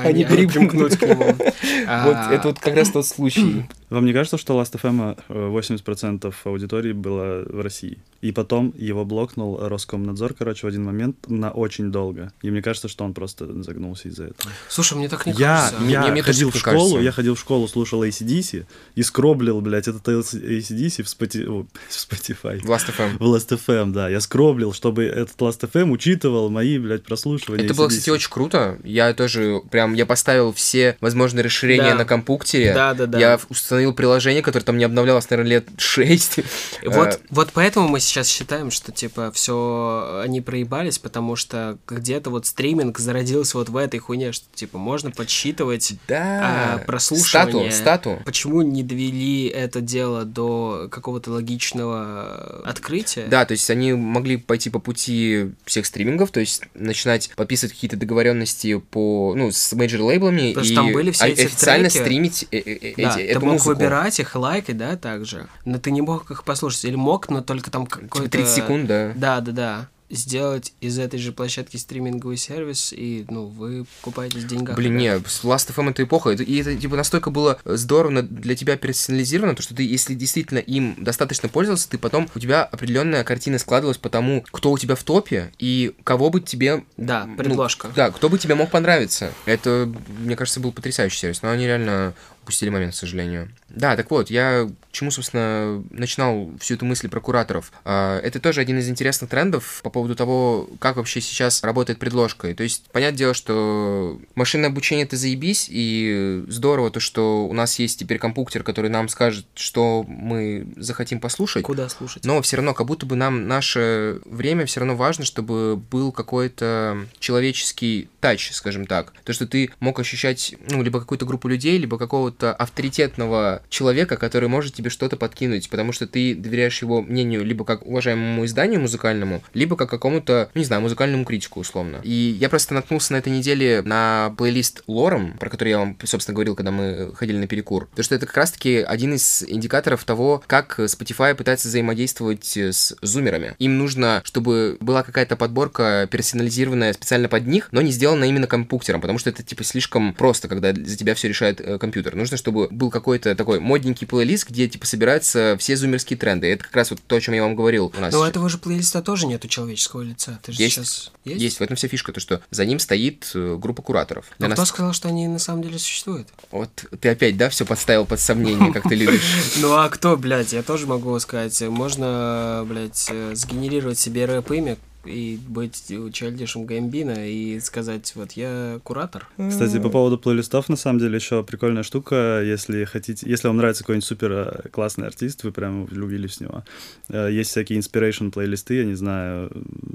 а 0.00 0.12
не 0.12 0.24
примкнуть 0.24 0.98
к 0.98 1.02
нему. 1.02 1.34
Вот 1.62 2.16
это 2.30 2.48
вот 2.48 2.58
как 2.58 2.74
раз 2.74 2.90
тот 2.90 3.06
случай. 3.06 3.66
Вам 3.92 4.06
не 4.06 4.14
кажется, 4.14 4.38
что 4.38 4.58
Last.fm 4.58 5.18
80% 5.28 6.28
э, 6.28 6.48
аудитории 6.48 6.92
было 6.92 7.44
в 7.46 7.60
России? 7.60 7.98
И 8.22 8.32
потом 8.32 8.72
его 8.76 9.04
блокнул 9.04 9.58
Роскомнадзор, 9.60 10.32
короче, 10.32 10.66
в 10.66 10.68
один 10.68 10.84
момент 10.84 11.28
на 11.28 11.50
очень 11.50 11.92
долго. 11.92 12.32
И 12.40 12.50
мне 12.50 12.62
кажется, 12.62 12.88
что 12.88 13.04
он 13.04 13.12
просто 13.12 13.62
загнулся 13.62 14.08
из-за 14.08 14.24
этого. 14.24 14.50
Слушай, 14.68 14.96
мне 14.96 15.08
так 15.10 15.26
не 15.26 15.32
я, 15.32 15.56
кажется. 15.56 15.84
Я 15.90 16.00
мне, 16.02 16.10
мне 16.12 16.22
ходил 16.22 16.50
в 16.50 16.56
школу, 16.56 16.78
кажется. 16.78 17.00
я 17.00 17.12
ходил 17.12 17.34
в 17.34 17.40
школу, 17.40 17.68
слушал 17.68 18.02
ACDC 18.02 18.64
и 18.94 19.02
скроблил, 19.02 19.60
блядь, 19.60 19.88
этот 19.88 20.08
ACDC 20.08 21.02
в, 21.02 21.06
Spotify, 21.06 21.66
в 21.88 21.92
Spotify. 21.92 22.60
В 22.60 22.70
Last.fm. 22.70 23.18
В 23.18 23.34
Last.fm, 23.34 23.92
да. 23.92 24.08
Я 24.08 24.20
скроблил, 24.20 24.72
чтобы 24.72 25.04
этот 25.04 25.36
Last.fm 25.38 25.90
учитывал 25.90 26.48
мои, 26.48 26.78
блядь, 26.78 27.02
прослушивания 27.02 27.64
Это 27.64 27.74
было, 27.74 27.88
кстати, 27.88 28.08
очень 28.08 28.30
круто. 28.30 28.78
Я 28.84 29.12
тоже 29.12 29.60
прям, 29.70 29.92
я 29.92 30.06
поставил 30.06 30.54
все 30.54 30.96
возможные 31.00 31.42
расширения 31.52 31.90
Да. 31.90 31.96
на 31.96 32.04
компуктере. 32.04 32.72
Да, 32.72 32.94
да, 32.94 33.06
да. 33.06 33.18
Я 33.18 33.40
установил 33.50 33.92
приложение, 33.92 34.42
которое 34.42 34.64
там 34.64 34.78
не 34.78 34.84
обновлялось, 34.84 35.28
наверное, 35.30 35.50
лет 35.50 35.68
6. 35.78 36.40
Вот, 36.84 37.20
вот 37.30 37.50
поэтому 37.52 37.88
мы 37.88 38.00
сейчас 38.00 38.26
считаем, 38.28 38.70
что 38.70 38.90
типа 38.92 39.30
все 39.32 40.20
они 40.24 40.40
проебались, 40.40 40.98
потому 40.98 41.36
что 41.36 41.78
где-то 41.86 42.30
вот 42.30 42.46
стриминг 42.46 42.98
зародился 42.98 43.58
вот 43.58 43.68
в 43.68 43.76
этой 43.76 43.98
хуйне, 44.00 44.32
что 44.32 44.46
типа 44.54 44.78
можно 44.78 45.10
подсчитывать 45.10 45.94
Да. 46.08 46.74
а, 46.74 46.78
прослушивание. 46.78 47.70
Стату, 47.70 48.12
стату. 48.16 48.22
Почему 48.24 48.62
не 48.62 48.82
довели 48.82 49.46
это 49.46 49.80
дело 49.80 50.24
до 50.24 50.88
какого-то 50.90 51.30
логичного 51.32 52.62
открытия? 52.64 53.26
Да, 53.26 53.44
то 53.44 53.52
есть 53.52 53.68
они 53.70 53.92
могли 53.92 54.36
пойти 54.36 54.70
по 54.70 54.78
пути 54.78 55.50
всех 55.64 55.86
стримингов, 55.86 56.30
то 56.30 56.40
есть 56.40 56.62
начинать 56.74 57.30
подписывать 57.36 57.74
какие-то 57.74 57.96
договоренности 57.96 58.78
по, 58.78 59.34
ну, 59.36 59.50
с 59.50 59.72
мейджор-лейблами 59.72 60.48
Потому 60.50 60.64
что 60.64 60.72
и 60.72 60.76
там 60.76 60.92
были 60.92 61.10
все 61.10 61.24
о- 61.26 61.28
эти 61.44 61.52
официально 61.54 61.88
треки. 61.88 62.02
стримить 62.04 62.48
э- 62.50 62.58
э- 62.58 62.78
э- 62.80 62.94
Да, 62.96 63.08
эти, 63.10 63.16
ты 63.16 63.22
эту 63.32 63.40
мог 63.40 63.52
музыку. 63.52 63.68
выбирать 63.70 64.20
их, 64.20 64.34
лайкать, 64.34 64.76
да, 64.76 64.96
также. 64.96 65.46
Но 65.64 65.78
ты 65.78 65.90
не 65.90 66.00
мог 66.02 66.30
их 66.30 66.44
послушать. 66.44 66.84
Или 66.84 66.96
мог, 66.96 67.28
но 67.28 67.40
только 67.42 67.70
там 67.70 67.86
какой-то... 67.86 68.16
Типа 68.18 68.28
30 68.28 68.54
секунд, 68.54 68.86
да. 68.86 69.12
Да, 69.14 69.40
да, 69.40 69.52
да. 69.52 69.88
Сделать 70.12 70.72
из 70.80 70.98
этой 70.98 71.18
же 71.18 71.32
площадки 71.32 71.76
стриминговый 71.78 72.36
сервис, 72.36 72.92
и, 72.92 73.24
ну, 73.30 73.46
вы 73.46 73.86
купаетесь 74.02 74.44
в 74.44 74.46
деньгах. 74.46 74.76
Блин, 74.76 74.96
не, 74.96 75.10
Last 75.18 75.70
FM 75.70 75.90
это 75.90 76.02
эпоха, 76.04 76.30
это- 76.30 76.42
и 76.42 76.60
это, 76.60 76.76
типа, 76.76 76.96
настолько 76.96 77.30
было 77.30 77.58
здорово 77.64 78.22
для 78.22 78.54
тебя 78.54 78.76
персонализировано, 78.76 79.54
то, 79.56 79.62
что 79.62 79.74
ты, 79.74 79.82
если 79.84 80.14
действительно 80.14 80.58
им 80.58 80.94
достаточно 80.98 81.48
пользовался, 81.48 81.88
ты 81.88 81.98
потом, 81.98 82.28
у 82.34 82.38
тебя 82.38 82.62
определенная 82.62 83.24
картина 83.24 83.58
складывалась 83.58 83.98
по 83.98 84.10
тому, 84.10 84.44
кто 84.52 84.70
у 84.70 84.78
тебя 84.78 84.94
в 84.94 85.02
топе, 85.02 85.52
и 85.58 85.94
кого 86.04 86.28
бы 86.30 86.40
тебе 86.40 86.84
Да, 86.96 87.24
ну, 87.24 87.36
предложка. 87.36 87.90
да, 87.96 88.10
кто 88.10 88.28
бы 88.28 88.38
тебе 88.38 88.54
мог 88.54 88.70
понравиться. 88.70 89.32
Это, 89.46 89.90
мне 90.18 90.36
кажется, 90.36 90.60
был 90.60 90.72
потрясающий 90.72 91.16
сервис, 91.18 91.42
но 91.42 91.50
они 91.50 91.66
реально 91.66 92.14
упустили 92.42 92.70
момент, 92.70 92.92
к 92.92 92.96
сожалению. 92.96 93.50
Да, 93.68 93.96
так 93.96 94.10
вот, 94.10 94.30
я 94.30 94.68
к 94.92 94.92
чему, 94.92 95.10
собственно, 95.10 95.82
начинал 95.90 96.50
всю 96.60 96.74
эту 96.74 96.84
мысль 96.84 97.08
про 97.08 97.20
кураторов. 97.20 97.72
А, 97.84 98.20
Это 98.20 98.40
тоже 98.40 98.60
один 98.60 98.78
из 98.78 98.88
интересных 98.90 99.30
трендов 99.30 99.80
по 99.82 99.90
поводу 99.90 100.14
того, 100.14 100.68
как 100.78 100.96
вообще 100.96 101.20
сейчас 101.20 101.62
работает 101.62 101.98
предложка. 101.98 102.48
И 102.48 102.54
То 102.54 102.62
есть, 102.62 102.84
понятное 102.92 103.18
дело, 103.18 103.34
что 103.34 104.20
машинное 104.34 104.68
обучение 104.68 105.06
это 105.06 105.16
заебись, 105.16 105.68
и 105.70 106.44
здорово 106.48 106.90
то, 106.90 107.00
что 107.00 107.46
у 107.46 107.52
нас 107.54 107.78
есть 107.78 108.00
теперь 108.00 108.18
компьютер, 108.18 108.62
который 108.62 108.90
нам 108.90 109.08
скажет, 109.08 109.46
что 109.54 110.04
мы 110.06 110.66
захотим 110.76 111.20
послушать. 111.20 111.62
Куда 111.62 111.88
слушать? 111.88 112.24
Но 112.24 112.42
все 112.42 112.56
равно, 112.56 112.74
как 112.74 112.86
будто 112.86 113.06
бы 113.06 113.16
нам 113.16 113.48
наше 113.48 114.20
время 114.24 114.66
все 114.66 114.80
равно 114.80 114.96
важно, 114.96 115.24
чтобы 115.24 115.76
был 115.76 116.12
какой-то 116.12 117.06
человеческий 117.18 118.08
тач, 118.20 118.52
скажем 118.52 118.86
так. 118.86 119.14
То, 119.24 119.32
что 119.32 119.46
ты 119.46 119.70
мог 119.80 119.98
ощущать, 119.98 120.54
ну, 120.68 120.82
либо 120.82 121.00
какую-то 121.00 121.24
группу 121.24 121.48
людей, 121.48 121.78
либо 121.78 121.98
какого-то 122.32 122.54
авторитетного 122.54 123.62
человека, 123.68 124.16
который 124.16 124.48
может 124.48 124.74
тебе 124.74 124.90
что-то 124.90 125.16
подкинуть, 125.16 125.68
потому 125.68 125.92
что 125.92 126.06
ты 126.06 126.34
доверяешь 126.34 126.80
его 126.82 127.02
мнению 127.02 127.44
либо 127.44 127.64
как 127.64 127.86
уважаемому 127.86 128.44
изданию 128.44 128.80
музыкальному, 128.80 129.42
либо 129.54 129.76
как 129.76 129.90
какому-то, 129.90 130.50
ну, 130.54 130.58
не 130.58 130.64
знаю, 130.64 130.82
музыкальному 130.82 131.24
критику, 131.24 131.60
условно. 131.60 132.00
И 132.02 132.36
я 132.40 132.48
просто 132.48 132.74
наткнулся 132.74 133.12
на 133.12 133.18
этой 133.18 133.32
неделе 133.32 133.82
на 133.82 134.34
плейлист 134.36 134.82
Лором, 134.86 135.36
про 135.38 135.50
который 135.50 135.70
я 135.70 135.78
вам, 135.78 135.96
собственно, 136.04 136.34
говорил, 136.34 136.54
когда 136.54 136.70
мы 136.70 137.12
ходили 137.14 137.36
на 137.36 137.46
перекур. 137.46 137.88
То, 137.94 138.02
что 138.02 138.14
это 138.14 138.26
как 138.26 138.36
раз-таки 138.36 138.76
один 138.76 139.14
из 139.14 139.42
индикаторов 139.46 140.04
того, 140.04 140.42
как 140.46 140.78
Spotify 140.78 141.34
пытается 141.34 141.68
взаимодействовать 141.68 142.56
с 142.56 142.96
зумерами. 143.02 143.54
Им 143.58 143.78
нужно, 143.78 144.22
чтобы 144.24 144.78
была 144.80 145.02
какая-то 145.02 145.36
подборка 145.36 146.08
персонализированная 146.10 146.92
специально 146.92 147.28
под 147.28 147.46
них, 147.46 147.68
но 147.72 147.82
не 147.82 147.92
сделана 147.92 148.24
именно 148.24 148.46
компьютером, 148.46 149.00
потому 149.00 149.18
что 149.18 149.30
это, 149.30 149.42
типа, 149.42 149.64
слишком 149.64 150.14
просто, 150.14 150.48
когда 150.48 150.72
за 150.72 150.96
тебя 150.96 151.14
все 151.14 151.28
решает 151.28 151.60
э, 151.60 151.78
компьютер. 151.78 152.14
Нужно, 152.22 152.36
чтобы 152.36 152.68
был 152.70 152.88
какой-то 152.88 153.34
такой 153.34 153.58
модненький 153.58 154.06
плейлист, 154.06 154.48
где, 154.48 154.68
типа, 154.68 154.86
собираются 154.86 155.56
все 155.58 155.76
зумерские 155.76 156.16
тренды. 156.16 156.46
Это 156.46 156.62
как 156.62 156.76
раз 156.76 156.90
вот 156.90 157.00
то, 157.04 157.16
о 157.16 157.20
чем 157.20 157.34
я 157.34 157.42
вам 157.42 157.56
говорил. 157.56 157.92
У 157.96 158.00
нас 158.00 158.14
Но 158.14 158.20
у 158.20 158.22
этого 158.24 158.48
же 158.48 158.58
плейлиста 158.58 159.02
тоже 159.02 159.26
нету 159.26 159.48
человеческого 159.48 160.02
лица. 160.02 160.38
Ты 160.40 160.52
же 160.52 160.62
Есть. 160.62 160.76
сейчас... 160.76 161.10
есть? 161.24 161.58
в 161.58 161.60
этом 161.60 161.74
вся 161.74 161.88
фишка, 161.88 162.12
то, 162.12 162.20
что 162.20 162.40
за 162.52 162.64
ним 162.64 162.78
стоит 162.78 163.32
э, 163.34 163.56
группа 163.60 163.82
кураторов. 163.82 164.26
Но 164.38 164.46
кто 164.46 164.62
нас- 164.62 164.68
сказал, 164.68 164.92
что 164.92 165.08
они 165.08 165.26
на 165.26 165.40
самом 165.40 165.64
деле 165.64 165.80
существуют? 165.80 166.28
Вот 166.52 166.70
ты 167.00 167.08
опять, 167.08 167.36
да, 167.36 167.48
все 167.48 167.66
подставил 167.66 168.06
под 168.06 168.20
сомнение, 168.20 168.72
как 168.72 168.88
ты 168.88 168.94
любишь. 168.94 169.22
Ну 169.56 169.72
а 169.72 169.88
кто, 169.88 170.16
блядь, 170.16 170.52
я 170.52 170.62
тоже 170.62 170.86
могу 170.86 171.18
сказать, 171.18 171.60
можно, 171.62 172.64
блядь, 172.68 173.08
э, 173.10 173.34
сгенерировать 173.34 173.98
себе 173.98 174.26
рэп-имя 174.26 174.76
и 175.04 175.38
быть 175.48 175.92
Чайлдишем 176.12 176.64
Гамбина 176.66 177.28
и 177.28 177.60
сказать, 177.60 178.12
вот 178.14 178.32
я 178.32 178.80
куратор. 178.84 179.28
Кстати, 179.48 179.78
по 179.78 179.88
поводу 179.88 180.18
плейлистов, 180.18 180.68
на 180.68 180.76
самом 180.76 180.98
деле, 181.00 181.16
еще 181.16 181.42
прикольная 181.42 181.82
штука, 181.82 182.42
если 182.44 182.84
хотите, 182.84 183.28
если 183.28 183.48
вам 183.48 183.56
нравится 183.56 183.82
какой-нибудь 183.82 184.04
супер 184.06 184.32
э, 184.32 184.68
классный 184.70 185.06
артист, 185.06 185.44
вы 185.44 185.52
прям 185.52 185.86
влюбились 185.86 186.36
в 186.36 186.40
него. 186.42 186.64
Э, 187.08 187.28
Есть 187.30 187.50
всякие 187.50 187.78
inspiration 187.78 188.30
плейлисты, 188.30 188.74
я 188.76 188.84
не 188.84 188.94
знаю, 188.94 189.50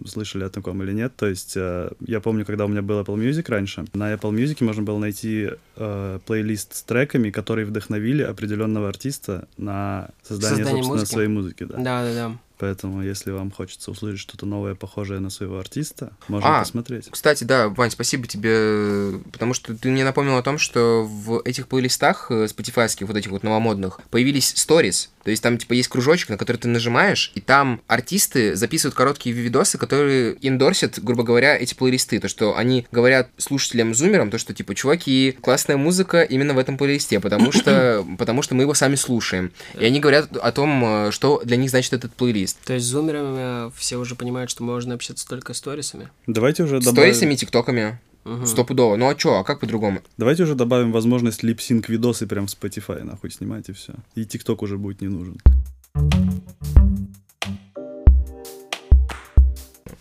слышали 0.06 0.44
о 0.44 0.50
таком 0.50 0.82
или 0.84 0.92
нет. 0.94 1.16
То 1.16 1.28
есть, 1.28 1.54
э, 1.56 1.90
я 2.06 2.20
помню, 2.20 2.46
когда 2.46 2.66
у 2.66 2.68
меня 2.68 2.82
был 2.82 3.00
Apple 3.00 3.16
Music 3.18 3.46
раньше, 3.50 3.86
на 3.94 4.14
Apple 4.14 4.32
Music 4.32 4.64
можно 4.64 4.84
было 4.84 4.98
найти 5.00 5.50
э, 5.76 6.20
плейлист 6.26 6.76
с 6.76 6.84
треками, 6.84 7.30
которые 7.30 7.66
вдохновили 7.66 8.24
определенного 8.24 8.90
артиста 8.90 9.48
на 9.58 10.10
создание, 10.24 10.58
Создание 10.66 10.84
собственно, 10.84 10.94
музыки? 10.96 11.12
своей 11.12 11.28
музыки. 11.30 11.64
Да. 11.64 11.78
Да-да-да. 11.78 12.38
Поэтому, 12.60 13.04
если 13.04 13.32
вам 13.32 13.52
хочется 13.52 13.92
услышать 13.92 14.20
что-то 14.20 14.46
новое, 14.46 14.76
похожее 14.76 15.20
на 15.20 15.30
своего 15.30 15.60
артиста, 15.60 16.14
можно 16.28 16.58
А, 16.58 16.60
посмотреть. 16.62 17.08
Кстати, 17.12 17.44
да, 17.44 17.70
Вань, 17.70 17.92
спасибо 17.92 18.28
тебе, 18.28 19.20
потому 19.32 19.54
что 19.54 19.76
ты 19.76 19.90
мне 19.90 20.04
напомнил 20.04 20.38
о 20.38 20.44
том, 20.44 20.58
что 20.58 21.04
в 21.04 21.42
этих 21.46 21.68
плейлистах 21.68 22.32
э, 22.32 22.48
спотифайских, 22.48 23.08
вот 23.08 23.16
этих 23.16 23.32
вот 23.32 23.44
новомодных, 23.44 24.00
появились 24.10 24.54
stories. 24.54 25.10
То 25.28 25.32
есть 25.32 25.44
там, 25.44 25.58
типа, 25.58 25.74
есть 25.74 25.90
кружочек, 25.90 26.30
на 26.30 26.38
который 26.38 26.56
ты 26.56 26.70
нажимаешь, 26.70 27.34
и 27.36 27.42
там 27.42 27.82
артисты 27.88 28.56
записывают 28.56 28.96
короткие 28.96 29.36
видосы, 29.36 29.78
которые 29.78 30.38
индорсят, 30.40 31.04
грубо 31.04 31.24
говоря, 31.24 31.58
эти 31.58 31.74
плейлисты. 31.74 32.18
То, 32.22 32.30
что 32.30 32.56
они 32.56 32.88
говорят 32.94 33.30
слушателям-зумерам, 33.38 34.32
то, 34.32 34.38
что, 34.38 34.54
типа, 34.54 34.74
чуваки, 34.74 35.38
классная 35.42 35.76
музыка 35.76 36.22
именно 36.22 36.54
в 36.54 36.58
этом 36.58 36.78
плейлисте, 36.78 37.20
потому 37.20 37.52
что, 37.52 38.06
потому 38.18 38.42
что 38.42 38.56
мы 38.56 38.64
его 38.64 38.74
сами 38.74 38.96
слушаем. 38.96 39.52
И 39.78 39.84
они 39.84 40.00
говорят 40.00 40.36
о 40.38 40.52
том, 40.54 40.82
э, 40.86 41.12
что 41.12 41.42
для 41.44 41.58
них 41.58 41.72
значит 41.72 41.92
этот 41.92 42.14
плейлист. 42.14 42.47
То 42.66 42.74
есть 42.74 42.86
с 42.86 42.90
зумерами 42.90 43.72
все 43.78 43.98
уже 43.98 44.16
понимают, 44.16 44.50
что 44.50 44.64
можно 44.64 44.94
общаться 44.96 45.28
только 45.28 45.54
сторисами. 45.54 46.10
Давайте 46.28 46.64
уже 46.64 46.80
добавим... 46.80 47.14
Сторисами, 47.14 47.36
тиктоками. 47.36 48.00
Мгм. 48.24 48.46
Стопудово. 48.46 48.98
Ну 48.98 49.08
а 49.08 49.16
чё, 49.16 49.36
а 49.36 49.44
как 49.44 49.62
по-другому? 49.62 50.02
Давайте 50.18 50.44
уже 50.44 50.56
добавим 50.56 50.92
возможность 50.92 51.44
липсинг 51.44 51.88
видосы 51.88 52.28
прям 52.28 52.48
в 52.48 52.50
Spotify, 52.50 53.04
нахуй 53.04 53.32
снимать 53.32 53.70
и 53.70 53.74
все. 53.74 53.94
И 54.16 54.26
ТикТок 54.26 54.62
уже 54.62 54.78
будет 54.78 55.02
не 55.02 55.08
нужен. 55.08 55.38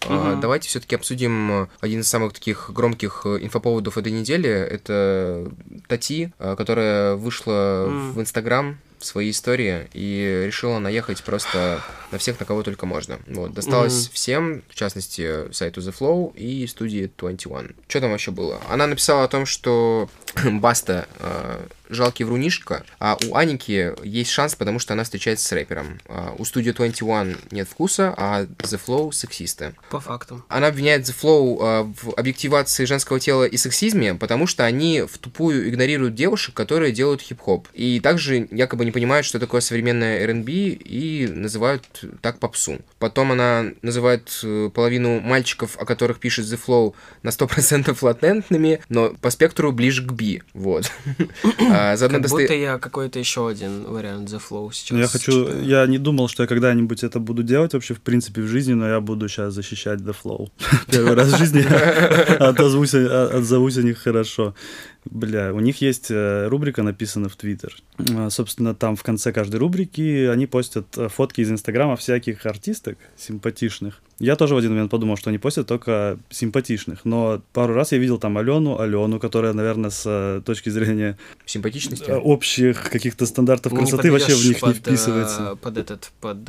Мгм. 0.08 0.40
Давайте 0.40 0.68
все-таки 0.68 0.94
обсудим 0.94 1.50
э, 1.52 1.66
один 1.80 2.00
из 2.00 2.08
самых 2.08 2.32
таких 2.32 2.70
громких 2.72 3.22
э, 3.24 3.38
инфоповодов 3.42 3.98
этой 3.98 4.12
недели. 4.12 4.48
Это 4.48 5.50
Тати, 5.88 6.32
э, 6.38 6.54
которая 6.56 7.16
вышла 7.16 7.86
М. 7.86 8.12
в 8.12 8.20
Инстаграм 8.20 8.78
в 8.98 9.04
своей 9.04 9.30
истории 9.32 9.88
и 9.94 10.44
решила 10.46 10.78
наехать 10.78 11.22
просто 11.24 11.80
на 12.12 12.18
всех, 12.18 12.38
на 12.40 12.46
кого 12.46 12.62
только 12.62 12.86
можно. 12.86 13.18
Вот, 13.26 13.52
досталось 13.52 14.04
Мгм. 14.06 14.12
всем, 14.12 14.62
в 14.68 14.74
частности, 14.74 15.52
сайту 15.52 15.80
The 15.80 15.94
Flow 15.96 16.34
и 16.36 16.66
студии 16.66 17.10
21. 17.16 17.74
Что 17.88 18.00
там 18.00 18.10
вообще 18.10 18.30
было? 18.30 18.60
Она 18.68 18.86
написала 18.86 19.24
о 19.24 19.28
том, 19.28 19.46
что 19.46 20.08
Баста 20.44 21.08
э, 21.18 21.66
жалкий 21.88 22.24
врунишка, 22.24 22.84
а 22.98 23.16
у 23.28 23.36
Аники 23.36 23.94
есть 24.04 24.30
шанс, 24.30 24.54
потому 24.54 24.78
что 24.78 24.92
она 24.94 25.04
встречается 25.04 25.46
с 25.46 25.52
рэпером. 25.52 26.00
А 26.08 26.34
у 26.36 26.44
студии 26.44 26.72
21 26.72 27.38
нет 27.52 27.68
вкуса, 27.68 28.12
а 28.16 28.42
The 28.42 28.80
Flow 28.84 29.12
сексисты. 29.12 29.74
По 29.90 30.00
факту. 30.00 30.44
Она 30.48 30.66
обвиняет 30.68 31.02
The 31.08 31.14
Flow 31.20 31.58
э, 31.60 31.92
в 32.02 32.14
объективации 32.16 32.84
женского 32.84 33.20
тела 33.20 33.44
и 33.44 33.56
сексизме, 33.56 34.14
потому 34.14 34.46
что 34.46 34.64
они 34.64 35.02
в 35.02 35.18
тупую 35.18 35.68
игнорируют 35.68 36.14
девушек, 36.14 36.54
которые 36.54 36.92
делают 36.92 37.20
хип-хоп. 37.22 37.68
И 37.72 38.00
также 38.00 38.48
якобы 38.50 38.84
не 38.84 38.90
понимают, 38.92 39.24
что 39.26 39.38
такое 39.38 39.60
современное 39.60 40.20
R&B 40.24 40.52
и 40.52 41.26
называют 41.28 41.84
так 42.20 42.38
попсу. 42.38 42.78
Потом 42.98 43.32
она 43.32 43.66
называет 43.82 44.40
э, 44.42 44.70
половину 44.74 45.20
мальчиков, 45.20 45.76
о 45.78 45.84
которых 45.84 46.18
пишет 46.18 46.46
The 46.46 46.58
Flow, 46.64 46.94
на 47.22 47.30
100% 47.30 47.96
латентными, 48.00 48.80
но 48.88 49.10
по 49.20 49.30
спектру 49.30 49.72
ближе 49.72 50.04
к 50.06 50.12
би. 50.12 50.42
Вот. 50.54 50.90
А, 51.70 51.96
Заодно 51.96 52.18
Как 52.18 52.22
доста- 52.22 52.36
будто 52.38 52.54
я 52.54 52.78
какой-то 52.78 53.18
еще 53.18 53.48
один 53.48 53.84
вариант 53.84 54.28
The 54.30 54.40
Flow 54.40 54.70
сейчас. 54.72 54.98
Я 54.98 55.06
хочу, 55.06 55.44
читаю. 55.46 55.64
я 55.64 55.86
не 55.86 55.98
думал, 55.98 56.28
что 56.28 56.42
я 56.44 56.46
когда-нибудь 56.46 57.02
это 57.04 57.18
буду 57.18 57.42
делать 57.42 57.74
вообще 57.74 57.94
в 57.94 58.00
принципе 58.00 58.40
в 58.42 58.46
жизни, 58.46 58.74
но 58.74 58.88
я 58.88 59.00
буду 59.00 59.28
сейчас 59.28 59.54
защищать 59.54 60.00
The 60.00 60.14
Flow. 60.24 60.50
Первый 60.90 61.14
раз 61.14 61.28
в 61.32 61.38
жизни 61.38 61.64
отзовусь 62.38 63.76
о 63.78 63.82
них 63.82 63.98
хорошо. 63.98 64.54
Бля, 65.10 65.52
у 65.52 65.60
них 65.60 65.80
есть 65.80 66.10
э, 66.10 66.48
рубрика, 66.48 66.82
написана 66.82 67.28
в 67.28 67.36
Твиттер. 67.36 67.76
А, 68.14 68.28
Собственно, 68.28 68.74
там 68.74 68.96
в 68.96 69.02
конце 69.02 69.32
каждой 69.32 69.56
рубрики 69.56 70.26
они 70.26 70.46
постят 70.46 70.86
э, 70.98 71.08
фотки 71.08 71.40
из 71.40 71.50
Инстаграма 71.50 71.96
всяких 71.96 72.44
артисток 72.44 72.98
симпатичных. 73.16 74.02
Я 74.18 74.36
тоже 74.36 74.54
в 74.54 74.58
один 74.58 74.70
момент 74.70 74.90
подумал, 74.90 75.16
что 75.18 75.28
они 75.28 75.38
постят 75.38 75.66
только 75.66 76.18
симпатичных, 76.30 77.04
но 77.04 77.42
пару 77.52 77.74
раз 77.74 77.92
я 77.92 77.98
видел 77.98 78.16
там 78.18 78.38
Алену, 78.38 78.80
Алену, 78.80 79.20
которая, 79.20 79.52
наверное, 79.52 79.90
с 79.90 80.04
э, 80.06 80.40
точки 80.42 80.70
зрения 80.70 81.18
симпатичности. 81.44 82.08
э, 82.08 82.16
общих 82.16 82.88
каких-то 82.90 83.26
стандартов 83.26 83.72
Ну, 83.72 83.80
не 83.80 83.86
красоты 83.86 84.10
вообще 84.10 84.34
в 84.34 84.46
них 84.46 84.54
не 84.56 84.60
под, 84.60 84.76
э, 84.76 84.80
вписывается. 84.80 85.56
Под 85.56 85.76
этот, 85.76 86.10
под 86.20 86.48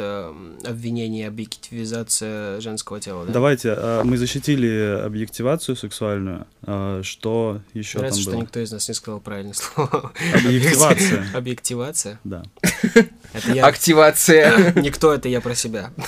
обвинение 0.66 1.28
объективизация 1.28 2.62
женского 2.62 3.02
тела, 3.02 3.26
да? 3.26 3.34
Давайте, 3.34 3.74
а, 3.76 4.04
мы 4.06 4.18
защитили 4.18 5.02
объективацию 5.04 5.76
сексуальную. 5.76 6.48
А, 6.64 7.02
Что 7.04 7.62
еще 7.74 7.98
Нравится, 7.98 8.20
там 8.20 8.24
что 8.24 8.32
было? 8.32 8.42
никто 8.44 8.60
из 8.62 8.72
нас 8.72 8.88
не 8.88 8.94
сказал 8.94 9.20
правильное 9.20 9.54
слово. 9.54 10.14
Объективация. 10.34 11.26
Объективация. 11.34 12.20
Да. 12.24 12.44
Это 13.34 13.52
я. 13.54 13.66
Активация. 13.66 14.74
Никто, 14.82 15.14
это 15.14 15.28
я 15.28 15.42
про 15.42 15.54
себя. 15.54 15.92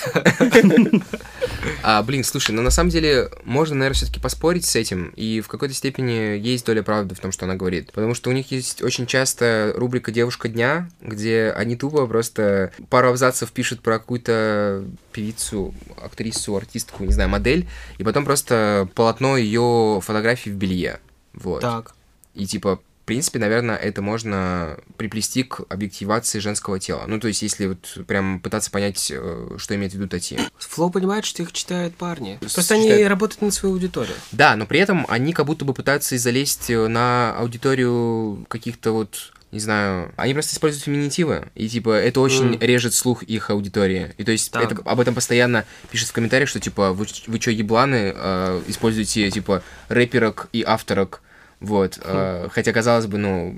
А, 1.84 2.02
блин, 2.04 2.24
слушай, 2.24 2.52
ну 2.52 2.62
на 2.62 2.70
самом 2.70 2.90
деле 2.90 3.30
можно, 3.44 3.76
наверное, 3.76 3.96
все-таки 3.96 4.20
поспорить 4.20 4.66
с 4.66 4.76
этим, 4.76 5.14
и 5.16 5.42
в 5.42 5.48
какой-то 5.48 5.74
степени 5.74 6.38
есть 6.38 6.66
доля 6.66 6.84
правды 6.84 7.16
в 7.16 7.20
том, 7.20 7.32
что 7.32 7.46
она 7.46 7.56
говорит. 7.56 7.92
Потому 7.92 8.14
что 8.14 8.30
у 8.30 8.34
них 8.34 8.52
есть 8.52 8.82
очень 8.82 9.06
часто 9.06 9.74
рубрика 9.76 10.12
«Девушка 10.12 10.50
дня», 10.50 10.90
где 11.02 11.54
они 11.56 11.76
тупо 11.76 12.08
просто 12.08 12.72
пару 12.90 13.10
абзацев 13.10 13.52
пишут 13.52 13.82
про 13.82 14.00
какую-то 14.00 14.84
певицу, 15.12 15.74
актрису, 16.02 16.56
артистку, 16.56 17.04
не 17.04 17.14
знаю, 17.14 17.30
модель, 17.30 17.68
и 17.98 18.04
потом 18.04 18.26
просто 18.26 18.88
полотно 18.96 19.38
ее 19.38 20.02
фотографий 20.04 20.52
в 20.52 20.56
белье. 20.56 21.00
Вот. 21.34 21.62
Так. 21.62 21.96
И 22.36 22.46
типа 22.46 22.80
принципе, 23.10 23.40
наверное, 23.40 23.76
это 23.76 24.04
можно 24.04 24.78
приплести 24.98 25.42
к 25.44 25.62
объективации 25.68 26.38
женского 26.38 26.80
тела. 26.80 27.06
Ну, 27.08 27.20
то 27.20 27.28
есть, 27.28 27.42
если 27.42 27.66
вот 27.66 28.06
прям 28.06 28.40
пытаться 28.40 28.70
понять, 28.70 29.12
э, 29.14 29.48
что 29.58 29.74
имеет 29.76 29.94
в 29.94 29.96
виду 29.96 30.08
Тати. 30.08 30.38
Флоу 30.60 30.92
понимает, 30.92 31.26
что 31.26 31.42
их 31.42 31.52
читают 31.52 31.96
парни. 31.96 32.38
Просто 32.40 32.62
Читают. 32.62 32.86
они 32.86 33.04
работают 33.06 33.42
на 33.42 33.50
свою 33.50 33.74
аудиторию. 33.74 34.16
Да, 34.32 34.56
но 34.56 34.68
при 34.68 34.80
этом 34.80 35.08
они 35.10 35.34
как 35.34 35.48
будто 35.48 35.66
бы 35.66 35.74
пытаются 35.74 36.16
залезть 36.20 36.70
на 36.70 37.36
аудиторию 37.36 38.46
каких-то 38.48 38.92
вот 38.92 39.32
не 39.52 39.60
знаю, 39.60 40.12
они 40.16 40.34
просто 40.34 40.54
используют 40.54 40.84
феминитивы, 40.84 41.48
и 41.56 41.68
типа 41.68 41.90
это 41.90 42.22
очень 42.22 42.50
Мгм. 42.52 42.60
режет 42.62 42.94
слух 42.94 43.24
их 43.24 43.50
аудитории. 43.50 44.14
И 44.20 44.24
то 44.24 44.32
есть 44.32 44.52
Так. 44.52 44.72
это, 44.72 44.82
об 44.86 45.00
этом 45.00 45.16
постоянно 45.16 45.66
пишут 45.90 46.10
в 46.10 46.12
комментариях, 46.12 46.48
что 46.48 46.60
типа 46.60 46.94
вы, 46.94 47.08
вы 47.26 47.40
чё, 47.40 47.50
ебланы, 47.50 48.14
э, 48.16 48.62
используете 48.68 49.32
типа 49.32 49.64
рэперок 49.88 50.50
и 50.54 50.62
авторок, 50.62 51.24
вот. 51.60 52.00
э, 52.04 52.48
хотя, 52.52 52.72
казалось 52.72 53.06
бы, 53.06 53.18
ну, 53.18 53.56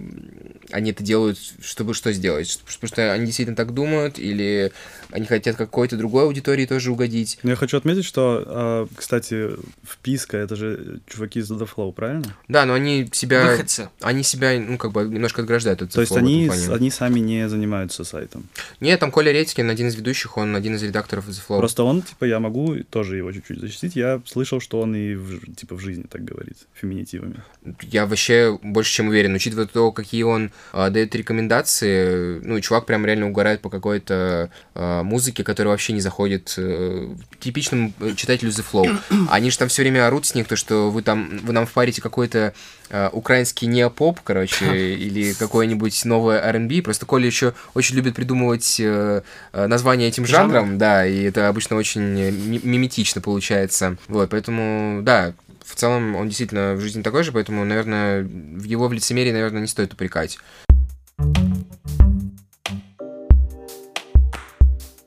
они 0.72 0.92
это 0.92 1.04
делают, 1.04 1.38
чтобы 1.62 1.94
что 1.94 2.12
сделать? 2.14 2.60
Потому 2.66 2.88
что 2.88 3.14
они 3.14 3.26
действительно 3.26 3.56
так 3.56 3.74
думают, 3.74 4.20
или 4.20 4.72
они 5.10 5.26
хотят 5.26 5.56
какой-то 5.56 5.98
другой 5.98 6.24
аудитории 6.24 6.66
тоже 6.66 6.92
угодить. 6.92 7.40
Но 7.44 7.52
я 7.52 7.56
хочу 7.56 7.78
отметить, 7.78 8.06
что, 8.06 8.44
а, 8.46 8.88
кстати, 8.96 9.50
вписка— 9.84 10.38
это 10.40 10.56
же 10.56 11.00
чуваки 11.08 11.40
из 11.40 11.52
The 11.52 11.68
Flow, 11.68 11.92
правильно? 11.92 12.36
Да, 12.48 12.66
но 12.66 12.74
они 12.74 13.10
себя... 13.12 13.52
Выходцы. 13.52 13.90
Они 14.02 14.24
себя, 14.24 14.60
ну, 14.60 14.78
как 14.78 14.92
бы, 14.92 15.04
немножко 15.04 15.42
отграждают 15.42 15.82
от 15.82 15.92
То 15.92 16.02
есть 16.02 16.16
они, 16.16 16.50
они 16.70 16.90
сами 16.90 17.20
не 17.20 17.50
занимаются 17.50 18.04
сайтом. 18.04 18.48
Нет, 18.80 19.00
там 19.00 19.12
Коля 19.12 19.32
Редькин, 19.32 19.70
один 19.70 19.88
из 19.88 19.96
ведущих, 19.96 20.38
он 20.38 20.56
один 20.56 20.76
из 20.76 20.84
редакторов 20.84 21.28
The 21.28 21.42
Flow. 21.48 21.58
Просто 21.58 21.84
он, 21.84 22.02
типа, 22.02 22.26
я 22.26 22.40
могу 22.40 22.76
тоже 22.90 23.18
его 23.18 23.32
чуть-чуть 23.32 23.60
защитить. 23.60 23.96
Я 23.96 24.22
слышал, 24.26 24.60
что 24.60 24.82
он 24.82 24.96
и, 24.96 25.16
в 25.16 25.56
типа, 25.56 25.76
в 25.76 25.80
жизни 25.80 26.06
так 26.10 26.24
говорит, 26.24 26.58
феминитивами. 26.74 27.42
Я 27.82 28.06
вообще 28.06 28.58
больше 28.62 28.94
чем 28.94 29.08
уверен, 29.10 29.34
учитывая 29.34 29.66
то, 29.66 29.92
какие 29.92 30.24
он 30.24 30.51
а, 30.74 30.90
дает 30.90 31.16
рекомендации, 31.16 32.40
ну, 32.44 32.60
чувак 32.60 32.86
прям 32.86 33.06
реально 33.06 33.28
угорает 33.28 33.62
по 33.62 33.70
какой-то 33.70 34.50
а, 34.76 35.04
музыке, 35.04 35.44
которая 35.44 35.72
вообще 35.72 35.94
не 35.94 36.02
заходит 36.02 36.54
э, 36.58 37.08
типичному 37.40 37.94
э, 38.00 38.14
читателю 38.16 38.52
The 38.52 38.66
Flow. 38.72 38.98
Они 39.30 39.52
же 39.52 39.58
там 39.58 39.68
все 39.68 39.82
время 39.82 40.08
орут 40.08 40.26
с 40.26 40.36
них, 40.36 40.48
то, 40.48 40.56
что 40.56 40.90
вы 40.92 41.02
там, 41.02 41.40
вы 41.44 41.54
нам 41.54 41.66
впарите 41.66 42.02
какой-то 42.02 42.54
а, 42.90 43.10
украинский 43.14 43.68
неопоп, 43.68 44.20
короче, 44.22 44.96
или 44.96 45.34
какое-нибудь 45.34 46.04
новое 46.06 46.40
R&B. 46.40 46.82
Просто 46.82 47.06
Коля 47.06 47.26
еще 47.26 47.54
очень 47.74 47.96
любит 47.96 48.16
придумывать 48.16 48.80
э, 48.80 49.22
э, 49.54 49.68
названия 49.68 50.08
этим 50.08 50.26
жанрам, 50.26 50.78
да, 50.78 51.06
и 51.06 51.24
это 51.24 51.48
обычно 51.48 51.78
очень 51.78 52.20
э, 52.20 52.32
ми- 52.32 52.60
миметично 52.64 53.22
получается. 53.22 53.98
Вот, 54.08 54.30
поэтому, 54.30 55.02
да, 55.04 55.34
в 55.72 55.76
целом 55.76 56.16
он 56.16 56.28
действительно 56.28 56.74
в 56.74 56.82
жизни 56.82 57.02
такой 57.02 57.24
же, 57.24 57.32
поэтому, 57.32 57.64
наверное, 57.64 58.24
в 58.24 58.64
его 58.64 58.88
в 58.88 58.94
лицемерии, 58.94 59.32
наверное, 59.32 59.62
не 59.62 59.68
стоит 59.68 59.94
упрекать. 59.94 60.38